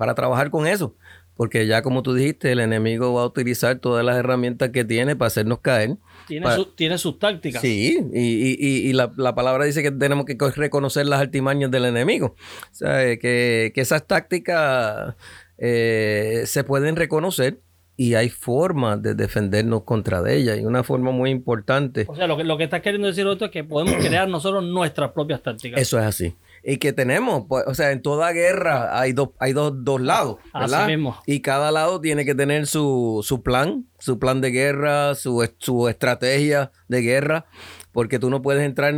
para 0.00 0.14
trabajar 0.14 0.48
con 0.48 0.66
eso 0.66 0.94
porque 1.40 1.66
ya 1.66 1.80
como 1.80 2.02
tú 2.02 2.12
dijiste, 2.12 2.52
el 2.52 2.60
enemigo 2.60 3.14
va 3.14 3.22
a 3.22 3.26
utilizar 3.26 3.78
todas 3.78 4.04
las 4.04 4.18
herramientas 4.18 4.68
que 4.70 4.84
tiene 4.84 5.16
para 5.16 5.28
hacernos 5.28 5.60
caer. 5.60 5.96
Tiene, 6.26 6.98
sus 6.98 7.18
tácticas. 7.18 7.62
Sí, 7.62 7.98
y, 8.12 8.92
la, 8.92 9.34
palabra 9.34 9.64
dice 9.64 9.82
que 9.82 9.90
tenemos 9.90 10.26
que 10.26 10.36
reconocer 10.54 11.06
las 11.06 11.18
artimañas 11.18 11.70
del 11.70 11.86
enemigo. 11.86 12.34
O 12.36 12.74
sea, 12.74 13.06
eh, 13.06 13.18
que, 13.18 13.72
esas 13.74 14.06
tácticas 14.06 15.14
eh, 15.56 16.42
se 16.44 16.62
pueden 16.62 16.96
reconocer 16.96 17.60
y 17.96 18.16
hay 18.16 18.28
formas 18.28 19.00
de 19.00 19.14
defendernos 19.14 19.84
contra 19.84 20.20
de 20.20 20.36
ellas 20.36 20.58
y 20.58 20.66
una 20.66 20.82
forma 20.82 21.10
muy 21.10 21.30
importante. 21.30 22.04
O 22.06 22.16
sea, 22.16 22.26
lo 22.26 22.36
que, 22.36 22.44
lo 22.44 22.58
que 22.58 22.64
estás 22.64 22.82
queriendo 22.82 23.08
decir 23.08 23.26
otro 23.26 23.46
es 23.46 23.50
que 23.50 23.64
podemos 23.64 23.94
crear 24.06 24.28
nosotros 24.28 24.62
nuestras 24.62 25.12
propias 25.12 25.42
tácticas. 25.42 25.80
Eso 25.80 25.98
es 25.98 26.04
así 26.04 26.36
y 26.62 26.76
que 26.76 26.92
tenemos, 26.92 27.44
pues, 27.48 27.64
o 27.66 27.74
sea, 27.74 27.90
en 27.92 28.02
toda 28.02 28.32
guerra 28.32 28.98
hay 29.00 29.12
dos, 29.12 29.30
hay 29.38 29.52
dos, 29.52 29.72
dos 29.84 30.00
lados, 30.00 30.36
¿verdad? 30.52 30.88
Y 31.26 31.40
cada 31.40 31.72
lado 31.72 32.00
tiene 32.00 32.24
que 32.24 32.34
tener 32.34 32.66
su, 32.66 33.20
su 33.22 33.42
plan, 33.42 33.86
su 33.98 34.18
plan 34.18 34.40
de 34.40 34.50
guerra, 34.50 35.14
su, 35.14 35.48
su 35.58 35.88
estrategia 35.88 36.70
de 36.88 37.02
guerra, 37.02 37.46
porque 37.92 38.18
tú 38.18 38.30
no 38.30 38.42
puedes 38.42 38.62
entrar 38.62 38.94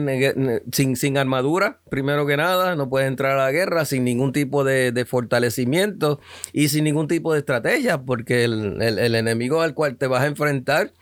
sin, 0.73 0.97
sin 0.97 1.19
armadura, 1.19 1.81
primero 1.89 2.27
que 2.27 2.37
nada, 2.37 2.75
no 2.77 2.89
puedes 2.89 3.09
entrar 3.09 3.39
a 3.39 3.45
la 3.45 3.53
guerra 3.53 3.85
sin 3.85 4.05
ningún 4.05 4.33
tipo 4.33 4.65
de, 4.65 4.93
de 4.93 5.05
fortalecimiento 5.05 6.21
y 6.53 6.69
sin 6.69 6.85
ningún 6.85 7.09
tipo 7.09 7.33
de 7.33 7.39
estrategia, 7.39 8.03
porque 8.03 8.45
el, 8.45 8.83
el 8.83 9.15
enemigo 9.15 9.63
al 9.63 9.75
cual 9.75 9.97
te 9.97 10.09
vas 10.09 10.23
a 10.23 10.27
enfrentar, 10.27 10.93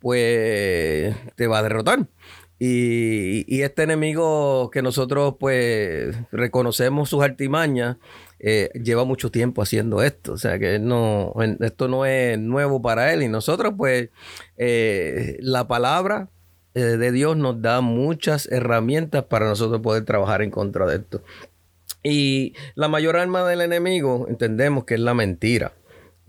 pues 0.00 1.14
te 1.36 1.46
va 1.46 1.58
a 1.58 1.62
derrotar. 1.62 2.08
Y, 2.62 3.62
este 3.62 3.84
enemigo 3.84 4.70
que 4.70 4.82
nosotros 4.82 5.36
pues 5.40 6.14
reconocemos 6.30 7.08
sus 7.08 7.22
artimañas, 7.22 7.96
eh, 8.38 8.68
lleva 8.74 9.04
mucho 9.04 9.30
tiempo 9.30 9.62
haciendo 9.62 10.02
esto. 10.02 10.34
O 10.34 10.36
sea 10.36 10.58
que 10.58 10.78
no, 10.78 11.32
esto 11.60 11.88
no 11.88 12.04
es 12.04 12.38
nuevo 12.38 12.82
para 12.82 13.14
él. 13.14 13.22
Y 13.22 13.28
nosotros 13.28 13.72
pues 13.78 14.10
eh, 14.58 15.38
la 15.40 15.66
palabra 15.68 16.28
eh, 16.74 16.80
de 16.80 17.12
Dios 17.12 17.34
nos 17.38 17.62
da 17.62 17.80
muchas 17.80 18.46
herramientas 18.52 19.24
para 19.24 19.48
nosotros 19.48 19.80
poder 19.80 20.04
trabajar 20.04 20.42
en 20.42 20.50
contra 20.50 20.86
de 20.86 20.96
esto. 20.96 21.22
Y 22.02 22.54
la 22.74 22.88
mayor 22.88 23.16
arma 23.16 23.42
del 23.48 23.62
enemigo 23.62 24.26
entendemos 24.28 24.84
que 24.84 24.94
es 24.94 25.00
la 25.00 25.14
mentira. 25.14 25.72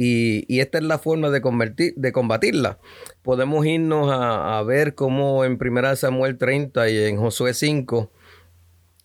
Y, 0.03 0.60
esta 0.60 0.79
es 0.79 0.84
la 0.84 0.98
forma 0.98 1.29
de, 1.29 1.41
convertir, 1.41 1.93
de 1.96 2.12
combatirla. 2.12 2.79
Podemos 3.22 3.63
irnos 3.67 4.10
a, 4.12 4.60
ver 4.63 4.96
cómo 4.96 5.46
en 5.46 5.60
1 5.62 5.96
Samuel 5.96 6.39
30 6.39 6.89
y 6.89 7.03
en 7.03 7.17
Josué 7.17 7.53
5 7.53 8.12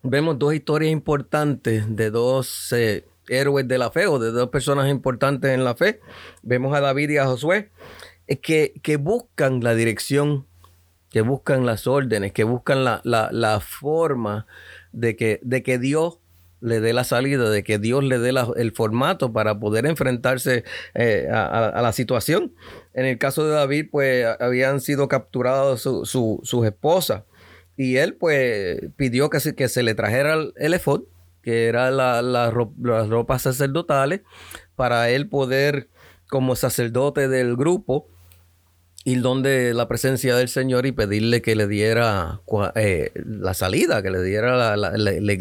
vemos 0.02 0.38
dos 0.38 0.54
historias 0.54 0.90
importantes 0.90 1.94
de 1.94 2.10
dos 2.10 2.72
eh, 2.72 3.04
héroes 3.28 3.68
de 3.68 3.76
la 3.76 3.90
fe 3.90 4.06
o 4.06 4.18
de 4.18 4.30
dos 4.30 4.48
personas 4.48 4.88
importantes 4.88 5.50
en 5.50 5.64
la 5.64 5.74
fe. 5.74 6.00
Vemos 6.42 6.74
a 6.74 6.80
David 6.80 7.10
y 7.10 7.18
a 7.18 7.26
Josué 7.26 7.68
que, 8.40 8.72
que 8.82 8.96
buscan 8.96 9.62
la 9.62 9.74
dirección, 9.74 10.46
que 11.10 11.20
buscan 11.20 11.66
las 11.66 11.86
órdenes, 11.86 12.32
que 12.32 12.44
buscan 12.44 12.84
la, 12.84 13.02
la 13.04 13.60
forma 13.60 14.46
de 14.92 15.14
que, 15.14 15.40
de 15.42 15.62
que 15.62 15.78
Dios 15.78 16.20
le 16.66 16.80
dé 16.80 16.92
la 16.92 17.04
salida, 17.04 17.48
de 17.48 17.62
que 17.62 17.78
Dios 17.78 18.02
le 18.02 18.18
dé 18.18 18.34
el 18.56 18.72
formato 18.72 19.32
para 19.32 19.60
poder 19.60 19.86
enfrentarse 19.86 20.64
eh, 20.94 21.28
a, 21.32 21.80
la 21.80 21.92
situación. 21.92 22.54
En 22.92 23.06
el 23.06 23.18
caso 23.18 23.46
de 23.46 23.52
David, 23.52 23.86
pues 23.92 24.26
habían 24.40 24.80
sido 24.80 25.06
capturadas 25.06 25.80
su, 25.80 26.04
sus 26.04 26.66
esposas 26.66 27.22
y 27.76 27.98
él 27.98 28.14
pues 28.14 28.80
pidió 28.96 29.30
que 29.30 29.38
se, 29.38 29.54
que 29.54 29.68
se 29.68 29.84
le 29.84 29.94
trajera 29.94 30.34
el, 30.56 30.74
efod, 30.74 31.02
que 31.40 31.66
era 31.66 31.92
la, 31.92 32.20
las 32.20 32.52
ropas 32.52 33.42
sacerdotales, 33.42 34.22
para 34.74 35.08
él 35.10 35.28
poder, 35.28 35.88
como 36.28 36.56
sacerdote 36.56 37.28
del 37.28 37.54
grupo, 37.54 38.08
ir 39.04 39.22
donde 39.22 39.72
la 39.72 39.86
presencia 39.86 40.34
del 40.34 40.48
Señor 40.48 40.84
y 40.84 40.90
pedirle 40.90 41.42
que 41.42 41.54
le 41.54 41.68
diera 41.68 42.40
eh, 42.74 43.12
la 43.14 43.54
salida, 43.54 44.02
que 44.02 44.10
le 44.10 44.20
diera, 44.22 44.76
le, 44.76 45.20
le. 45.20 45.38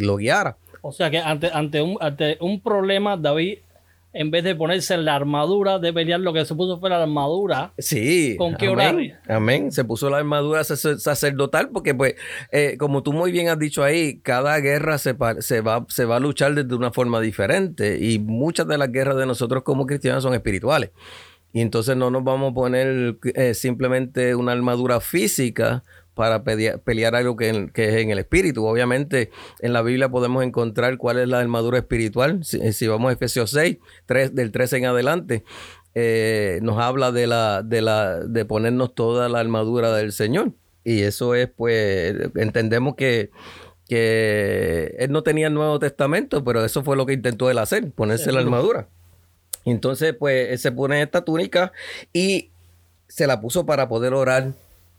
O 0.87 0.91
sea 0.91 1.09
que 1.09 1.17
ante, 1.17 1.49
ante, 1.51 1.81
un, 1.81 1.97
ante 1.99 2.37
un 2.41 2.61
problema, 2.61 3.17
David, 3.17 3.57
en 4.13 4.29
vez 4.29 4.43
de 4.43 4.53
ponerse 4.53 4.95
la 4.97 5.15
armadura 5.15 5.79
de 5.79 5.91
pelear, 5.91 6.19
lo 6.19 6.31
que 6.31 6.45
se 6.45 6.53
puso 6.53 6.79
fue 6.79 6.91
la 6.91 7.01
armadura. 7.01 7.73
Sí. 7.79 8.35
¿Con 8.37 8.53
qué 8.53 8.67
amén, 8.67 9.15
Amén. 9.27 9.71
Se 9.71 9.83
puso 9.83 10.11
la 10.11 10.17
armadura 10.17 10.63
sacerdotal 10.63 11.69
porque, 11.69 11.95
pues, 11.95 12.13
eh, 12.51 12.77
como 12.77 13.01
tú 13.01 13.13
muy 13.13 13.31
bien 13.31 13.49
has 13.49 13.57
dicho 13.57 13.83
ahí, 13.83 14.19
cada 14.19 14.59
guerra 14.59 14.99
se, 14.99 15.15
se, 15.39 15.61
va, 15.61 15.85
se 15.89 16.05
va 16.05 16.17
a 16.17 16.19
luchar 16.19 16.53
de 16.53 16.75
una 16.75 16.91
forma 16.91 17.19
diferente 17.19 17.97
y 17.99 18.19
muchas 18.19 18.67
de 18.67 18.77
las 18.77 18.91
guerras 18.91 19.17
de 19.17 19.25
nosotros 19.25 19.63
como 19.63 19.87
cristianos 19.87 20.21
son 20.21 20.35
espirituales. 20.35 20.91
Y 21.51 21.61
entonces 21.61 21.97
no 21.97 22.11
nos 22.11 22.23
vamos 22.23 22.51
a 22.51 22.53
poner 22.53 23.17
eh, 23.33 23.55
simplemente 23.55 24.35
una 24.35 24.51
armadura 24.51 24.99
física 24.99 25.83
para 26.15 26.43
pelear, 26.43 27.15
algo 27.15 27.35
que, 27.35 27.49
es 27.49 27.95
en 27.95 28.09
el 28.09 28.19
espíritu. 28.19 28.65
Obviamente 28.65 29.29
en 29.59 29.73
la 29.73 29.81
Biblia 29.81 30.09
podemos 30.09 30.43
encontrar 30.43 30.97
cuál 30.97 31.19
es 31.19 31.27
la 31.27 31.39
armadura 31.39 31.77
espiritual. 31.77 32.43
Si, 32.43 32.57
eh, 32.57 32.87
vamos 32.87 33.09
a 33.09 33.13
Efesios 33.13 33.51
6, 33.51 33.77
3, 34.05 34.33
del 34.33 34.51
13 34.51 34.77
en 34.77 34.85
adelante, 34.85 35.43
eh, 35.93 36.59
nos 36.63 36.79
habla 36.79 37.11
de, 37.11 37.27
la, 37.27 37.61
de, 37.61 37.81
la, 37.81 38.21
de 38.21 38.45
ponernos 38.45 38.95
toda 38.95 39.29
la 39.29 39.39
armadura 39.39 39.93
del 39.95 40.13
Señor. 40.13 40.53
Y 40.83 41.01
eso 41.01 41.35
es, 41.35 41.49
pues, 41.49 42.15
entendemos 42.35 42.95
que, 42.95 43.31
que 43.87 44.95
él 44.97 45.11
no 45.11 45.21
tenía 45.21 45.47
el 45.47 45.53
Nuevo 45.53 45.79
Testamento, 45.79 46.43
pero 46.43 46.63
eso 46.63 46.83
fue 46.83 46.95
lo 46.95 47.05
que 47.05 47.13
intentó 47.13 47.51
él 47.51 47.57
hacer, 47.57 47.91
ponerse 47.91 48.31
la 48.31 48.39
armadura. 48.39 48.87
Entonces, 49.65 50.15
pues, 50.17 50.51
él 50.51 50.59
se 50.59 50.71
pone 50.71 51.01
esta 51.01 51.25
túnica 51.25 51.73
y 52.13 52.51
se 53.07 53.27
la 53.27 53.41
puso 53.41 53.65
para 53.65 53.89
poder 53.89 54.13
orar 54.13 54.53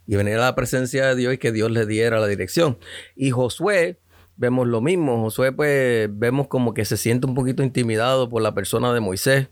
y 0.06 0.16
venir 0.16 0.34
a 0.34 0.44
la 0.44 0.54
presencia 0.54 1.06
de 1.06 1.16
Dios 1.16 1.34
y 1.34 1.38
que 1.38 1.52
Dios 1.52 1.70
le 1.70 1.86
diera 1.86 2.20
la 2.20 2.26
dirección. 2.26 2.78
Y 3.16 3.30
Josué, 3.30 3.98
vemos 4.36 4.66
lo 4.66 4.80
mismo. 4.80 5.20
Josué, 5.20 5.52
pues, 5.52 6.08
vemos 6.12 6.48
como 6.48 6.74
que 6.74 6.84
se 6.84 6.96
siente 6.96 7.26
un 7.26 7.34
poquito 7.34 7.62
intimidado 7.62 8.28
por 8.28 8.42
la 8.42 8.54
persona 8.54 8.92
de 8.92 9.00
Moisés, 9.00 9.48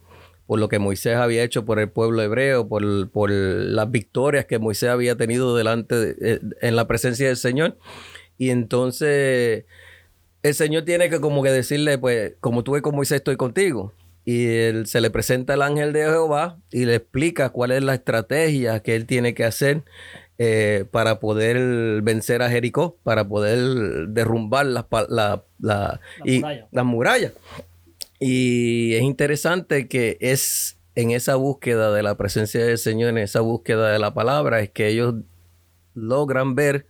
por 0.46 0.60
lo 0.60 0.68
que 0.68 0.78
Moisés 0.78 1.16
había 1.16 1.42
hecho 1.42 1.64
por 1.64 1.80
el 1.80 1.90
pueblo 1.90 2.22
hebreo, 2.22 2.68
por, 2.68 3.10
por 3.10 3.30
las 3.30 3.90
victorias 3.90 4.44
que 4.44 4.58
Moisés 4.58 4.90
había 4.90 5.16
tenido 5.16 5.56
delante 5.56 6.16
eh, 6.20 6.40
en 6.60 6.76
la 6.76 6.86
presencia 6.86 7.26
del 7.26 7.36
Señor. 7.36 7.78
Y 8.36 8.50
entonces 8.50 9.64
el 10.42 10.54
Señor 10.54 10.84
tiene 10.84 11.08
que 11.08 11.20
como 11.20 11.42
que 11.42 11.50
decirle, 11.50 11.98
pues, 11.98 12.34
como 12.40 12.62
tú 12.62 12.72
ves 12.72 12.82
con 12.82 12.94
Moisés, 12.94 13.16
estoy 13.16 13.36
contigo. 13.36 13.94
y 14.26 14.46
él, 14.46 14.86
se 14.86 15.00
le 15.00 15.10
presenta 15.10 15.54
el 15.54 15.62
ángel 15.62 15.92
de 15.92 16.04
Jehová 16.04 16.58
y 16.70 16.86
le 16.86 16.96
explica 16.96 17.50
cuál 17.50 17.72
es 17.72 17.82
la 17.82 17.94
estrategia 17.94 18.80
que 18.80 18.96
él 18.96 19.06
tiene 19.06 19.34
que 19.34 19.44
hacer 19.44 19.84
eh, 20.38 20.84
para 20.90 21.20
poder 21.20 22.02
vencer 22.02 22.42
a 22.42 22.50
Jericó, 22.50 22.96
para 23.02 23.26
poder 23.26 24.08
derrumbar 24.08 24.66
las 24.66 24.86
la, 25.08 25.44
la, 25.58 26.00
las 26.70 26.84
murallas. 26.84 27.32
Y 28.20 28.94
es 28.94 29.02
interesante 29.02 29.88
que 29.88 30.16
es 30.20 30.78
en 30.94 31.10
esa 31.10 31.34
búsqueda 31.36 31.92
de 31.92 32.02
la 32.02 32.16
presencia 32.16 32.64
del 32.64 32.78
Señor, 32.78 33.10
en 33.10 33.18
esa 33.18 33.40
búsqueda 33.40 33.90
de 33.90 33.98
la 33.98 34.14
palabra, 34.14 34.60
es 34.60 34.70
que 34.70 34.88
ellos 34.88 35.14
logran 35.94 36.54
ver 36.54 36.86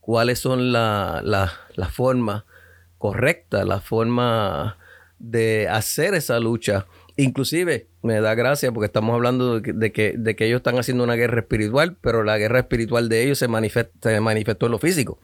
cuáles 0.00 0.38
son 0.38 0.72
las 0.72 1.22
la, 1.24 1.88
formas 1.90 2.44
correctas, 2.98 3.66
la 3.66 3.80
forma 3.80 4.78
de 5.18 5.68
hacer 5.68 6.14
esa 6.14 6.40
lucha. 6.40 6.86
Inclusive 7.20 7.88
me 8.00 8.20
da 8.20 8.36
gracia 8.36 8.70
porque 8.70 8.86
estamos 8.86 9.12
hablando 9.12 9.58
de 9.58 9.92
que, 9.92 10.14
de 10.16 10.36
que, 10.36 10.46
ellos 10.46 10.58
están 10.58 10.78
haciendo 10.78 11.02
una 11.02 11.16
guerra 11.16 11.40
espiritual, 11.40 11.96
pero 12.00 12.22
la 12.22 12.38
guerra 12.38 12.60
espiritual 12.60 13.08
de 13.08 13.24
ellos 13.24 13.38
se, 13.38 13.48
se 13.48 14.20
manifestó 14.20 14.66
en 14.66 14.72
lo 14.72 14.78
físico. 14.78 15.18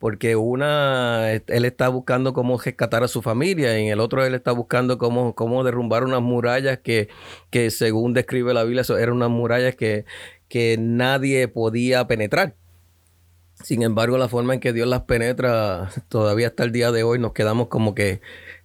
Porque 0.00 0.34
una, 0.34 1.30
él 1.30 1.64
está 1.64 1.88
buscando 1.88 2.32
cómo 2.32 2.58
rescatar 2.58 3.04
a 3.04 3.08
su 3.08 3.22
familia, 3.22 3.78
y 3.78 3.84
en 3.84 3.92
el 3.92 4.00
otro 4.00 4.26
él 4.26 4.34
está 4.34 4.50
buscando 4.50 4.98
cómo, 4.98 5.36
cómo 5.36 5.62
derrumbar 5.62 6.02
unas 6.02 6.20
murallas 6.20 6.80
que, 6.80 7.08
que 7.50 7.70
según 7.70 8.12
describe 8.12 8.52
la 8.52 8.64
Biblia, 8.64 8.82
eran 8.98 9.14
unas 9.14 9.30
murallas 9.30 9.76
que, 9.76 10.06
que 10.48 10.78
nadie 10.80 11.46
podía 11.46 12.08
penetrar. 12.08 12.56
Sin 13.62 13.84
embargo, 13.84 14.18
la 14.18 14.26
forma 14.26 14.54
en 14.54 14.58
que 14.58 14.72
Dios 14.72 14.88
las 14.88 15.02
penetra, 15.02 15.90
todavía 16.08 16.48
hasta 16.48 16.64
el 16.64 16.72
día 16.72 16.90
de 16.90 17.04
hoy 17.04 17.20
nos 17.20 17.34
quedamos 17.34 17.68
como 17.68 17.94
que 17.94 18.20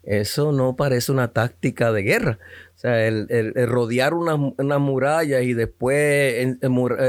eso 0.06 0.52
no 0.52 0.76
parece 0.76 1.12
una 1.12 1.34
táctica 1.34 1.92
de 1.92 2.04
guerra. 2.04 2.40
O 2.76 2.78
sea, 2.78 3.08
el, 3.08 3.54
rodear 3.68 4.14
unas 4.14 4.38
una 4.58 4.78
murallas 4.78 5.44
y 5.44 5.54
después 5.54 5.96
eh, 5.96 6.58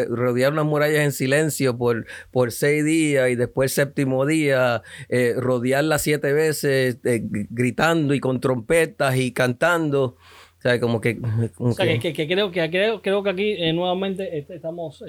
rodear 0.08 0.52
unas 0.52 0.64
murallas 0.64 1.00
en 1.00 1.12
silencio 1.12 1.76
por, 1.76 2.06
por 2.30 2.52
seis 2.52 2.84
días 2.84 3.28
y 3.30 3.34
después 3.34 3.72
el 3.72 3.84
séptimo 3.84 4.24
día, 4.24 4.82
eh, 5.08 5.34
rodearlas 5.36 6.02
siete 6.02 6.32
veces 6.32 6.98
eh, 7.04 7.20
gritando 7.22 8.14
y 8.14 8.20
con 8.20 8.40
trompetas 8.40 9.16
y 9.16 9.32
cantando. 9.32 10.16
O 10.58 10.60
sea, 10.60 10.80
como 10.80 11.00
que... 11.00 11.20
o 11.58 11.72
sea, 11.72 11.98
que, 11.98 12.12
creo, 12.26 12.50
que 12.50 12.70
creo, 12.70 13.02
creo 13.02 13.22
que 13.22 13.30
aquí 13.30 13.72
nuevamente 13.72 14.46
estamos 14.48 15.02
o 15.02 15.06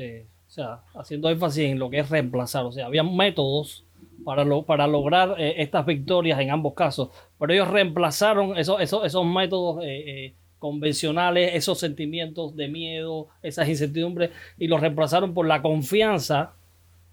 sea, 0.49 0.81
haciendo 0.93 1.29
énfasis 1.29 1.65
en 1.65 1.79
lo 1.79 1.89
que 1.89 1.99
es 1.99 2.09
reemplazar. 2.09 2.65
O 2.65 2.71
sea, 2.71 2.85
había 2.85 3.03
métodos 3.03 3.86
para, 4.27 4.43
lo, 4.43 4.63
para 4.63 4.87
lograr 4.87 5.35
eh, 5.37 5.55
estas 5.59 5.85
victorias 5.85 6.37
en 6.41 6.51
ambos 6.51 6.73
casos, 6.73 7.11
pero 7.39 7.53
ellos 7.53 7.69
reemplazaron 7.69 8.57
esos, 8.57 8.81
esos, 8.81 9.05
esos 9.05 9.25
métodos 9.25 9.81
eh, 9.85 10.03
eh, 10.05 10.33
convencionales, 10.59 11.51
esos 11.53 11.79
sentimientos 11.79 12.53
de 12.57 12.67
miedo, 12.67 13.29
esas 13.41 13.69
incertidumbres, 13.69 14.31
y 14.57 14.67
los 14.67 14.81
reemplazaron 14.81 15.33
por 15.33 15.47
la 15.47 15.61
confianza 15.61 16.55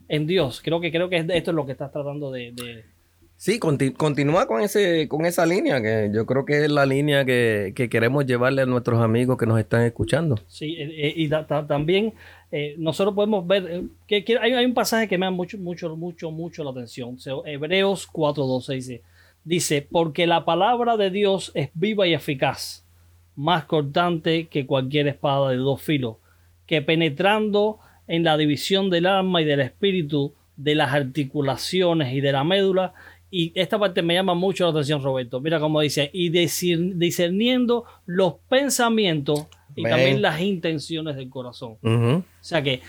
en 0.09 0.27
Dios. 0.27 0.61
Creo 0.61 0.81
que, 0.81 0.91
creo 0.91 1.09
que 1.09 1.19
esto 1.19 1.51
es 1.53 1.55
lo 1.55 1.65
que 1.67 1.73
estás 1.73 1.93
tratando 1.93 2.33
de, 2.33 2.85
Sí, 3.37 3.59
continúa 3.59 4.47
con, 4.47 4.63
ese, 4.63 5.07
con 5.07 5.27
esa 5.27 5.45
línea, 5.45 5.83
que 5.83 6.11
yo 6.13 6.25
creo 6.25 6.45
que 6.45 6.65
es 6.65 6.71
la 6.71 6.87
línea 6.87 7.25
que, 7.25 7.75
queremos 7.91 8.27
llevarle 8.27 8.63
a 8.63 8.67
nuestros 8.67 9.01
amigos 9.01 9.37
que 9.37 9.47
nos 9.47 9.61
están 9.61 9.83
escuchando. 9.83 10.37
Sí, 10.49 10.75
y 10.79 11.29
también 11.69 12.15
eh, 12.57 12.77
nosotros 12.79 13.17
podemos 13.17 13.45
ver 13.49 13.83
que, 14.07 14.25
hay, 14.41 14.65
un 14.65 14.75
pasaje 14.75 15.09
que 15.09 15.19
me 15.19 15.27
da 15.27 15.33
mucho, 15.33 15.59
mucho, 15.59 15.97
mucho, 15.97 16.31
mucho 16.31 16.63
la 16.63 16.71
atención. 16.71 17.17
Hebreos 17.45 18.09
4.12 18.13 18.75
dice, 18.75 19.03
dice, 19.43 19.89
porque 19.91 20.29
la 20.29 20.45
palabra 20.45 20.97
de 20.97 21.11
Dios 21.11 21.51
es 21.57 21.71
viva 21.75 22.07
y 22.07 22.15
eficaz, 22.15 22.87
más 23.35 23.65
cortante 23.65 24.47
que 24.47 24.67
cualquier 24.67 25.09
espada 25.09 25.51
de 25.51 25.57
dos 25.57 25.83
filos, 25.83 26.19
que 26.65 26.81
penetrando 26.81 27.81
en 28.07 28.23
la 28.23 28.37
división 28.37 28.89
del 28.89 29.07
alma 29.07 29.43
y 29.43 29.47
del 29.47 29.59
espíritu, 29.59 30.33
de 30.57 30.77
las 30.77 30.95
articulaciones 30.95 32.15
y 32.15 32.21
de 32.21 32.31
la 32.31 32.45
médula, 32.45 32.95
y 33.33 33.51
esta 33.57 33.81
parte 33.81 34.01
me 34.01 34.15
llama 34.15 34.35
mucho 34.35 34.63
la 34.63 34.71
atención, 34.71 35.03
Roberto. 35.03 35.41
Mira 35.41 35.59
cómo 35.59 35.81
dice, 35.81 36.09
y 36.13 36.29
discerniendo 36.29 37.85
los 38.07 38.35
pensamientos 38.49 39.49
y 39.75 39.83
también 39.83 40.23
las 40.23 40.41
intenciones 40.41 41.17
del 41.17 41.31
corazón. 41.31 41.77
O 41.83 42.23
sea 42.41 42.63
que 42.63 42.83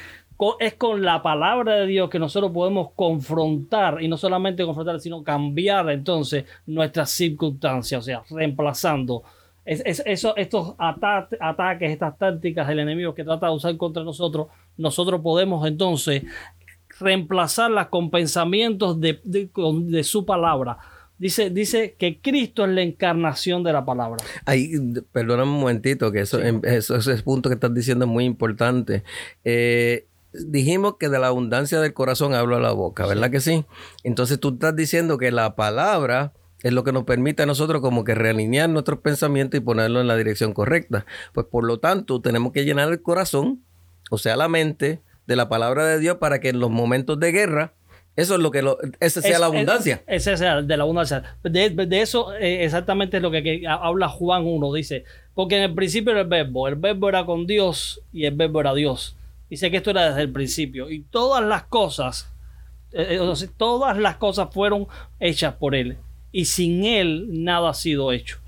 es 0.59 0.73
con 0.73 1.01
la 1.01 1.21
palabra 1.21 1.75
de 1.75 1.87
Dios 1.87 2.09
que 2.09 2.19
nosotros 2.19 2.51
podemos 2.51 2.91
confrontar, 2.95 4.01
y 4.01 4.07
no 4.07 4.17
solamente 4.17 4.65
confrontar, 4.65 4.99
sino 4.99 5.23
cambiar 5.23 5.89
entonces 5.89 6.45
nuestras 6.65 7.11
circunstancias, 7.11 7.99
o 7.99 8.03
sea, 8.03 8.23
reemplazando 8.29 9.23
eso, 9.65 10.35
estos 10.37 10.75
ataques, 10.77 11.89
estas 11.89 12.17
tácticas 12.19 12.67
del 12.67 12.79
enemigo 12.79 13.15
que 13.15 13.23
trata 13.23 13.47
de 13.47 13.53
usar 13.53 13.75
contra 13.77 14.03
nosotros, 14.03 14.47
nosotros 14.77 15.21
podemos 15.21 15.65
entonces 15.67 16.23
reemplazarlas 16.99 17.87
con 17.87 18.11
pensamientos 18.11 18.99
de, 19.01 19.19
de, 19.23 20.03
su 20.03 20.23
palabra. 20.23 20.77
Dice, 21.17 21.49
dice 21.49 21.95
que 21.97 22.19
Cristo 22.19 22.65
es 22.65 22.71
la 22.71 22.81
encarnación 22.81 23.63
de 23.63 23.71
la 23.71 23.85
palabra. 23.85 24.17
Ahí, 24.45 24.71
perdóname 25.11 25.51
un 25.51 25.59
momentito, 25.59 26.11
que 26.11 26.21
eso, 26.21 26.39
eso, 26.41 26.95
ese 26.95 27.17
punto 27.23 27.49
que 27.49 27.55
estás 27.55 27.73
diciendo 27.73 28.05
es 28.05 28.11
muy 28.11 28.25
importante. 28.25 29.03
Eh, 29.43 30.07
dijimos 30.33 30.97
que 30.99 31.09
de 31.09 31.19
la 31.19 31.27
abundancia 31.27 31.79
del 31.79 31.93
corazón 31.93 32.33
habla 32.33 32.59
la 32.59 32.71
boca, 32.71 33.05
¿verdad 33.07 33.31
que 33.31 33.39
sí? 33.39 33.65
Entonces 34.03 34.39
tú 34.39 34.55
estás 34.55 34.75
diciendo 34.75 35.17
que 35.17 35.31
la 35.31 35.55
palabra 35.55 36.33
es 36.63 36.73
lo 36.73 36.83
que 36.83 36.91
nos 36.91 37.03
permite 37.03 37.43
a 37.43 37.45
nosotros 37.45 37.81
como 37.81 38.03
que 38.03 38.15
realinear 38.15 38.69
nuestros 38.69 38.99
pensamientos 38.99 39.57
y 39.57 39.61
ponerlo 39.61 40.01
en 40.01 40.07
la 40.07 40.17
dirección 40.17 40.53
correcta. 40.53 41.05
Pues 41.33 41.47
por 41.47 41.63
lo 41.63 41.79
tanto, 41.79 42.21
tenemos 42.21 42.51
que 42.51 42.65
llenar 42.65 42.91
el 42.91 43.01
corazón, 43.01 43.61
o 44.09 44.17
sea, 44.17 44.35
la 44.35 44.49
mente, 44.49 45.01
de 45.27 45.35
la 45.35 45.49
palabra 45.49 45.85
de 45.85 45.99
Dios 45.99 46.17
para 46.17 46.39
que 46.39 46.49
en 46.49 46.59
los 46.59 46.69
momentos 46.69 47.19
de 47.19 47.31
guerra, 47.31 47.73
eso 48.15 48.35
es 48.35 48.41
lo 48.41 48.49
que 48.49 48.61
lo, 48.61 48.77
esa 48.99 49.21
sea 49.21 49.39
la 49.39 49.47
abundancia. 49.47 50.01
Ese 50.07 50.37
sea 50.37 50.61
de 50.61 50.77
la 50.77 50.83
abundancia. 50.83 51.37
De, 51.43 52.01
eso 52.01 52.33
eh, 52.35 52.63
exactamente 52.63 53.17
es 53.17 53.23
lo 53.23 53.29
que, 53.29 53.63
habla 53.67 54.07
Juan 54.07 54.45
1. 54.45 54.73
Dice, 54.73 55.03
porque 55.33 55.57
en 55.57 55.63
el 55.63 55.73
principio 55.73 56.11
era 56.11 56.21
el 56.21 56.27
verbo, 56.27 56.67
el 56.67 56.75
verbo 56.75 57.09
era 57.09 57.25
con 57.25 57.45
Dios 57.45 58.01
y 58.13 58.25
el 58.25 58.35
verbo 58.35 58.61
era 58.61 58.73
Dios. 58.73 59.17
Dice 59.49 59.69
que 59.69 59.77
esto 59.77 59.91
era 59.91 60.09
desde 60.09 60.21
el 60.21 60.31
principio. 60.31 60.89
Y 60.89 61.01
todas 61.01 61.43
las 61.43 61.63
cosas, 61.63 62.31
eh, 62.93 63.19
eh, 63.19 63.47
todas 63.57 63.97
las 63.97 64.15
cosas 64.15 64.47
fueron 64.51 64.87
hechas 65.19 65.55
por 65.55 65.75
Él. 65.75 65.97
Y 66.31 66.45
sin 66.45 66.85
Él 66.85 67.43
nada 67.43 67.71
ha 67.71 67.73
sido 67.73 68.13
hecho. 68.13 68.39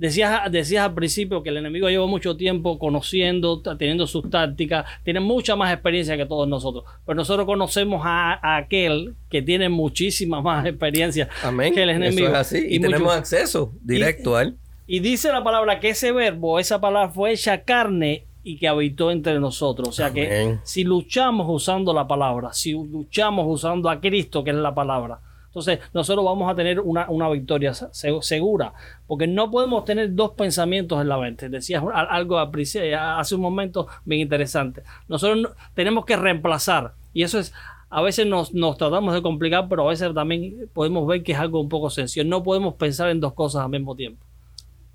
Decías, 0.00 0.50
decías 0.50 0.86
al 0.86 0.94
principio 0.94 1.42
que 1.42 1.50
el 1.50 1.58
enemigo 1.58 1.90
lleva 1.90 2.06
mucho 2.06 2.34
tiempo 2.34 2.78
conociendo, 2.78 3.60
teniendo 3.60 4.06
sus 4.06 4.30
tácticas, 4.30 4.86
tiene 5.04 5.20
mucha 5.20 5.56
más 5.56 5.70
experiencia 5.74 6.16
que 6.16 6.24
todos 6.24 6.48
nosotros. 6.48 6.84
Pero 7.04 7.16
nosotros 7.16 7.44
conocemos 7.44 8.00
a, 8.02 8.56
aquel 8.56 9.14
que 9.28 9.42
tiene 9.42 9.68
muchísima 9.68 10.40
más 10.40 10.64
experiencia 10.64 11.28
que 11.74 11.82
el 11.82 11.90
enemigo. 11.90 12.28
Eso 12.28 12.34
es 12.34 12.40
así. 12.40 12.66
Y, 12.70 12.80
tenemos 12.80 13.14
acceso 13.14 13.74
directo 13.82 14.36
a 14.36 14.44
él. 14.44 14.56
Y 14.86 15.00
dice 15.00 15.30
la 15.32 15.44
palabra 15.44 15.80
que 15.80 15.90
ese 15.90 16.12
verbo, 16.12 16.58
esa 16.58 16.80
palabra 16.80 17.10
fue 17.10 17.32
hecha 17.32 17.62
carne 17.64 18.24
y 18.42 18.56
que 18.56 18.68
habitó 18.68 19.10
entre 19.10 19.38
nosotros. 19.38 19.86
O 19.90 19.92
sea 19.92 20.14
que 20.14 20.56
si 20.62 20.82
luchamos 20.82 21.46
usando 21.46 21.92
la 21.92 22.08
palabra, 22.08 22.54
si 22.54 22.72
luchamos 22.72 23.44
usando 23.46 23.90
a 23.90 24.00
Cristo, 24.00 24.42
que 24.44 24.50
es 24.50 24.56
la 24.56 24.74
palabra, 24.74 25.20
entonces, 25.50 25.80
nosotros 25.92 26.24
vamos 26.24 26.48
a 26.48 26.54
tener 26.54 26.78
una, 26.78 27.28
victoria 27.28 27.74
segura, 27.74 28.72
porque 29.08 29.26
no 29.26 29.50
podemos 29.50 29.84
tener 29.84 30.14
dos 30.14 30.30
pensamientos 30.32 31.00
en 31.00 31.08
la 31.08 31.18
mente. 31.18 31.48
Decías 31.48 31.82
algo 31.92 32.38
hace 32.38 33.34
un 33.34 33.40
momento 33.40 33.88
bien 34.04 34.20
interesante. 34.20 34.84
Nosotros 35.08 35.52
tenemos 35.74 36.04
que 36.04 36.16
reemplazar, 36.16 36.94
y 37.12 37.24
eso 37.24 37.40
es 37.40 37.52
a 37.92 38.02
veces 38.02 38.24
nos, 38.24 38.54
nos, 38.54 38.78
tratamos 38.78 39.12
de 39.12 39.22
complicar, 39.22 39.68
pero 39.68 39.84
a 39.84 39.90
veces 39.90 40.14
también 40.14 40.68
podemos 40.72 41.04
ver 41.08 41.24
que 41.24 41.32
es 41.32 41.38
algo 41.38 41.60
un 41.60 41.68
poco 41.68 41.90
sencillo. 41.90 42.24
No 42.24 42.44
podemos 42.44 42.74
pensar 42.74 43.10
en 43.10 43.18
dos 43.18 43.32
cosas 43.32 43.64
al 43.64 43.70
mismo 43.70 43.96
tiempo. 43.96 44.24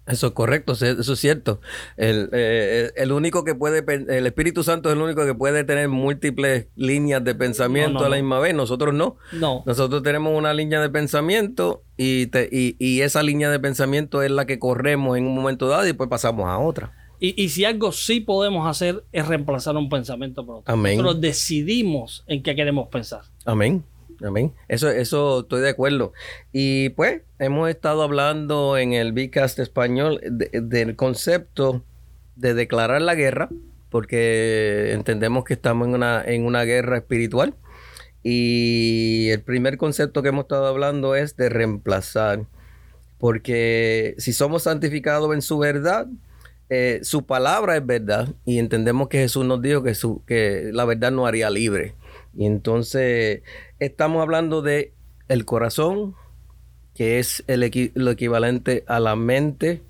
Eso 0.08 0.28
es 0.28 0.34
correcto, 0.34 0.74
eso 0.74 1.14
es 1.14 1.20
cierto. 1.20 1.62
El, 1.98 2.30
eh, 2.32 2.92
el, 2.96 3.12
único 3.12 3.44
que 3.44 3.56
puede, 3.56 3.84
el 3.88 4.28
Espíritu 4.28 4.64
Santo 4.64 4.90
es 4.90 4.96
el 4.96 5.02
único 5.02 5.26
que 5.26 5.34
puede 5.34 5.64
tener 5.64 5.90
múltiples 5.90 6.68
líneas 6.76 7.24
de 7.24 7.34
pensamiento 7.34 8.06
a 8.06 8.10
la 8.10 8.18
misma 8.18 8.40
vez. 8.40 8.54
Nosotros 8.54 8.94
no. 8.94 9.18
No. 9.34 9.64
Nosotros 9.66 10.04
tenemos 10.04 10.38
una 10.38 10.54
línea 10.54 10.80
de 10.80 10.90
pensamiento 10.90 11.82
y, 11.98 12.30
y, 12.52 12.76
y, 12.78 13.02
esa 13.02 13.24
línea 13.24 13.50
de 13.50 13.60
pensamiento 13.60 14.22
es 14.22 14.30
la 14.30 14.46
que 14.46 14.60
corremos 14.60 15.18
en 15.18 15.26
un 15.26 15.34
momento 15.34 15.68
dado 15.68 15.84
y 15.84 15.88
después 15.88 16.08
pasamos 16.08 16.46
a 16.46 16.60
otra. 16.60 16.94
Y, 17.20 17.42
y 17.42 17.50
si 17.50 17.66
algo 17.66 17.92
sí 17.92 18.20
podemos 18.20 18.68
hacer 18.68 19.04
es 19.12 19.28
reemplazar 19.28 19.76
un 19.76 19.90
pensamiento 19.90 20.46
por 20.46 20.58
otro. 20.58 20.72
Amén. 20.72 20.98
Nosotros 20.98 21.22
decidimos 21.22 22.24
en 22.28 22.44
qué 22.44 22.56
queremos 22.56 22.90
pensar. 22.90 23.22
Amén. 23.44 23.84
Amén. 24.24 24.54
Eso, 24.68 24.90
eso 24.90 25.42
estoy 25.42 25.62
de 25.62 25.70
acuerdo. 25.70 26.14
Y 26.52 26.90
pues 26.90 27.22
hemos 27.40 27.70
estado 27.70 28.04
hablando 28.04 28.78
en 28.78 28.94
el 28.94 29.12
Bcast 29.14 29.60
español 29.60 30.22
del 30.24 30.96
concepto 30.96 31.84
de 32.36 32.54
declarar 32.54 33.02
la 33.02 33.16
guerra, 33.16 33.50
porque 33.90 34.92
entendemos 34.94 35.44
que 35.46 35.54
estamos 35.54 35.88
en 35.88 35.96
una, 35.96 36.24
en 36.26 36.46
una 36.46 36.64
guerra 36.64 36.98
espiritual. 36.98 37.56
Y 38.24 39.30
el 39.30 39.42
primer 39.42 39.78
concepto 39.78 40.24
que 40.24 40.30
hemos 40.30 40.46
estado 40.46 40.68
hablando 40.68 41.16
es 41.16 41.36
de 41.38 41.50
reemplazar. 41.50 42.46
porque 43.20 44.16
si 44.18 44.34
somos 44.34 44.64
santificados 44.64 45.34
en 45.34 45.42
su 45.42 45.58
verdad, 45.58 46.08
eh, 46.70 47.00
su 47.04 47.26
palabra 47.26 47.78
es 47.78 47.86
verdad 47.86 48.30
y 48.44 48.58
entendemos 48.58 49.08
que 49.08 49.20
Jesús 49.20 49.46
nos 49.46 49.62
dijo 49.62 49.84
que, 49.84 49.94
su, 49.94 50.24
que 50.26 50.72
la 50.74 50.86
verdad 50.86 51.12
nos 51.12 51.28
haría 51.28 51.50
libre. 51.50 51.94
Y 52.36 52.46
entonces 52.46 53.42
estamos 53.80 54.22
hablando 54.22 54.62
de 54.62 54.94
el 55.28 55.46
corazón, 55.46 56.16
que 56.94 57.20
es 57.20 57.44
el 57.48 57.92
lo 57.96 58.12
equivalente 58.12 58.84
a 58.88 59.00
la 59.00 59.16
mente, 59.16 59.82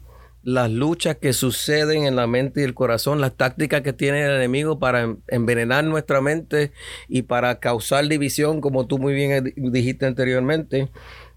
las 0.43 0.69
luchas 0.71 1.17
que 1.17 1.33
suceden 1.33 2.05
en 2.05 2.15
la 2.15 2.27
mente 2.27 2.61
y 2.61 2.63
el 2.63 2.75
corazón, 2.75 3.19
las 3.19 3.35
tácticas 3.35 3.81
que 3.81 3.93
tiene 3.93 4.23
el 4.23 4.31
enemigo 4.31 4.79
para 4.79 5.15
envenenar 5.27 5.83
nuestra 5.83 6.21
mente 6.21 6.71
y 7.07 7.23
para 7.23 7.59
causar 7.59 8.07
división, 8.07 8.61
como 8.61 8.85
tú 8.85 8.99
muy 8.99 9.13
bien 9.13 9.53
dijiste 9.55 10.05
anteriormente. 10.05 10.89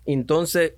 Entonces, 0.05 0.75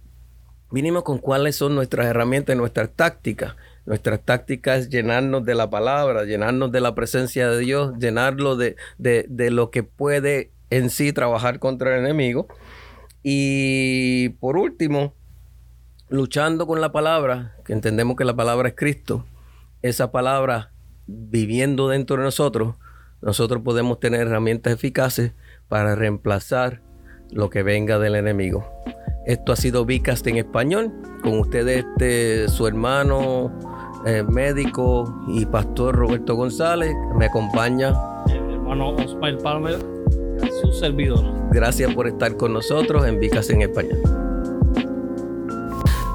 vinimos 0.70 1.02
con 1.02 1.18
cuáles 1.18 1.56
son 1.56 1.74
nuestras 1.74 2.06
herramientas, 2.06 2.56
nuestras 2.56 2.90
tácticas. 2.94 3.56
Nuestras 3.84 4.20
tácticas 4.20 4.80
es 4.80 4.88
llenarnos 4.90 5.44
de 5.44 5.56
la 5.56 5.68
palabra, 5.68 6.24
llenarnos 6.24 6.70
de 6.70 6.80
la 6.80 6.94
presencia 6.94 7.50
de 7.50 7.58
Dios, 7.58 7.94
llenarlo 7.98 8.54
de, 8.54 8.76
de 8.98 9.50
lo 9.50 9.72
que 9.72 9.82
puede 9.82 10.52
en 10.70 10.90
sí 10.90 11.12
trabajar 11.12 11.58
contra 11.58 11.94
el 11.96 12.04
enemigo. 12.04 12.48
Y 13.22 14.30
por 14.40 14.56
último, 14.56 15.14
luchando 16.08 16.66
con 16.66 16.80
la 16.80 16.92
palabra, 16.92 17.56
que 17.64 17.72
entendemos 17.72 18.16
que 18.16 18.24
la 18.24 18.34
palabra 18.34 18.68
es 18.68 18.74
Cristo, 18.74 19.26
esa 19.82 20.10
palabra 20.10 20.72
viviendo 21.06 21.88
dentro 21.88 22.16
de 22.16 22.22
nosotros, 22.22 22.76
nosotros 23.20 23.62
podemos 23.62 24.00
tener 24.00 24.22
herramientas 24.22 24.72
eficaces 24.72 25.32
para 25.68 25.94
reemplazar 25.94 26.80
lo 27.30 27.50
que 27.50 27.62
venga 27.62 27.98
del 27.98 28.14
enemigo. 28.14 28.66
Esto 29.26 29.52
ha 29.52 29.56
sido 29.56 29.84
Vicast 29.84 30.26
en 30.26 30.38
español. 30.38 30.92
Con 31.22 31.38
ustedes 31.38 31.84
este, 31.84 32.48
su 32.48 32.66
hermano 32.66 33.52
eh, 34.06 34.22
médico 34.22 35.14
y 35.28 35.44
pastor 35.46 35.94
Roberto 35.94 36.34
González. 36.34 36.92
Me 37.16 37.26
acompaña. 37.26 37.92
El 38.28 38.54
hermano 38.54 38.94
Osmar 38.96 39.36
Palmer, 39.38 39.78
su 40.60 40.72
servidor. 40.72 41.24
Gracias 41.50 41.94
por 41.94 42.06
estar 42.06 42.36
con 42.36 42.52
nosotros 42.52 43.06
en 43.06 43.20
Vicast 43.20 43.50
en 43.50 43.62
español. 43.62 43.98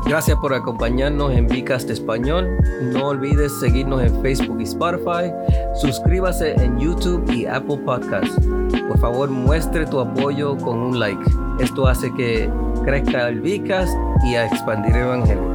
Gracias 0.06 0.38
por 0.38 0.54
acompañarnos 0.54 1.34
en 1.34 1.48
Vicast 1.48 1.90
Español. 1.90 2.48
No 2.94 3.08
olvides 3.08 3.52
seguirnos 3.60 4.04
en 4.04 4.22
Facebook 4.22 4.62
y 4.62 4.64
Spotify. 4.64 5.34
Suscríbase 5.74 6.54
en 6.54 6.80
YouTube 6.80 7.28
y 7.32 7.48
Apple 7.48 7.80
Podcasts. 7.84 8.40
Por 8.88 9.00
favor, 9.00 9.30
muestre 9.32 9.86
tu 9.88 10.00
apoyo 10.00 10.56
con 10.58 10.78
un 10.78 11.00
like. 11.00 11.24
Esto 11.60 11.88
hace 11.88 12.14
que 12.14 12.48
crezca 12.84 13.30
el 13.30 13.42
Vicast 13.42 13.92
y 14.28 14.36
a 14.36 14.46
expandir 14.46 14.96
el 14.96 15.06
Evangelio. 15.06 15.55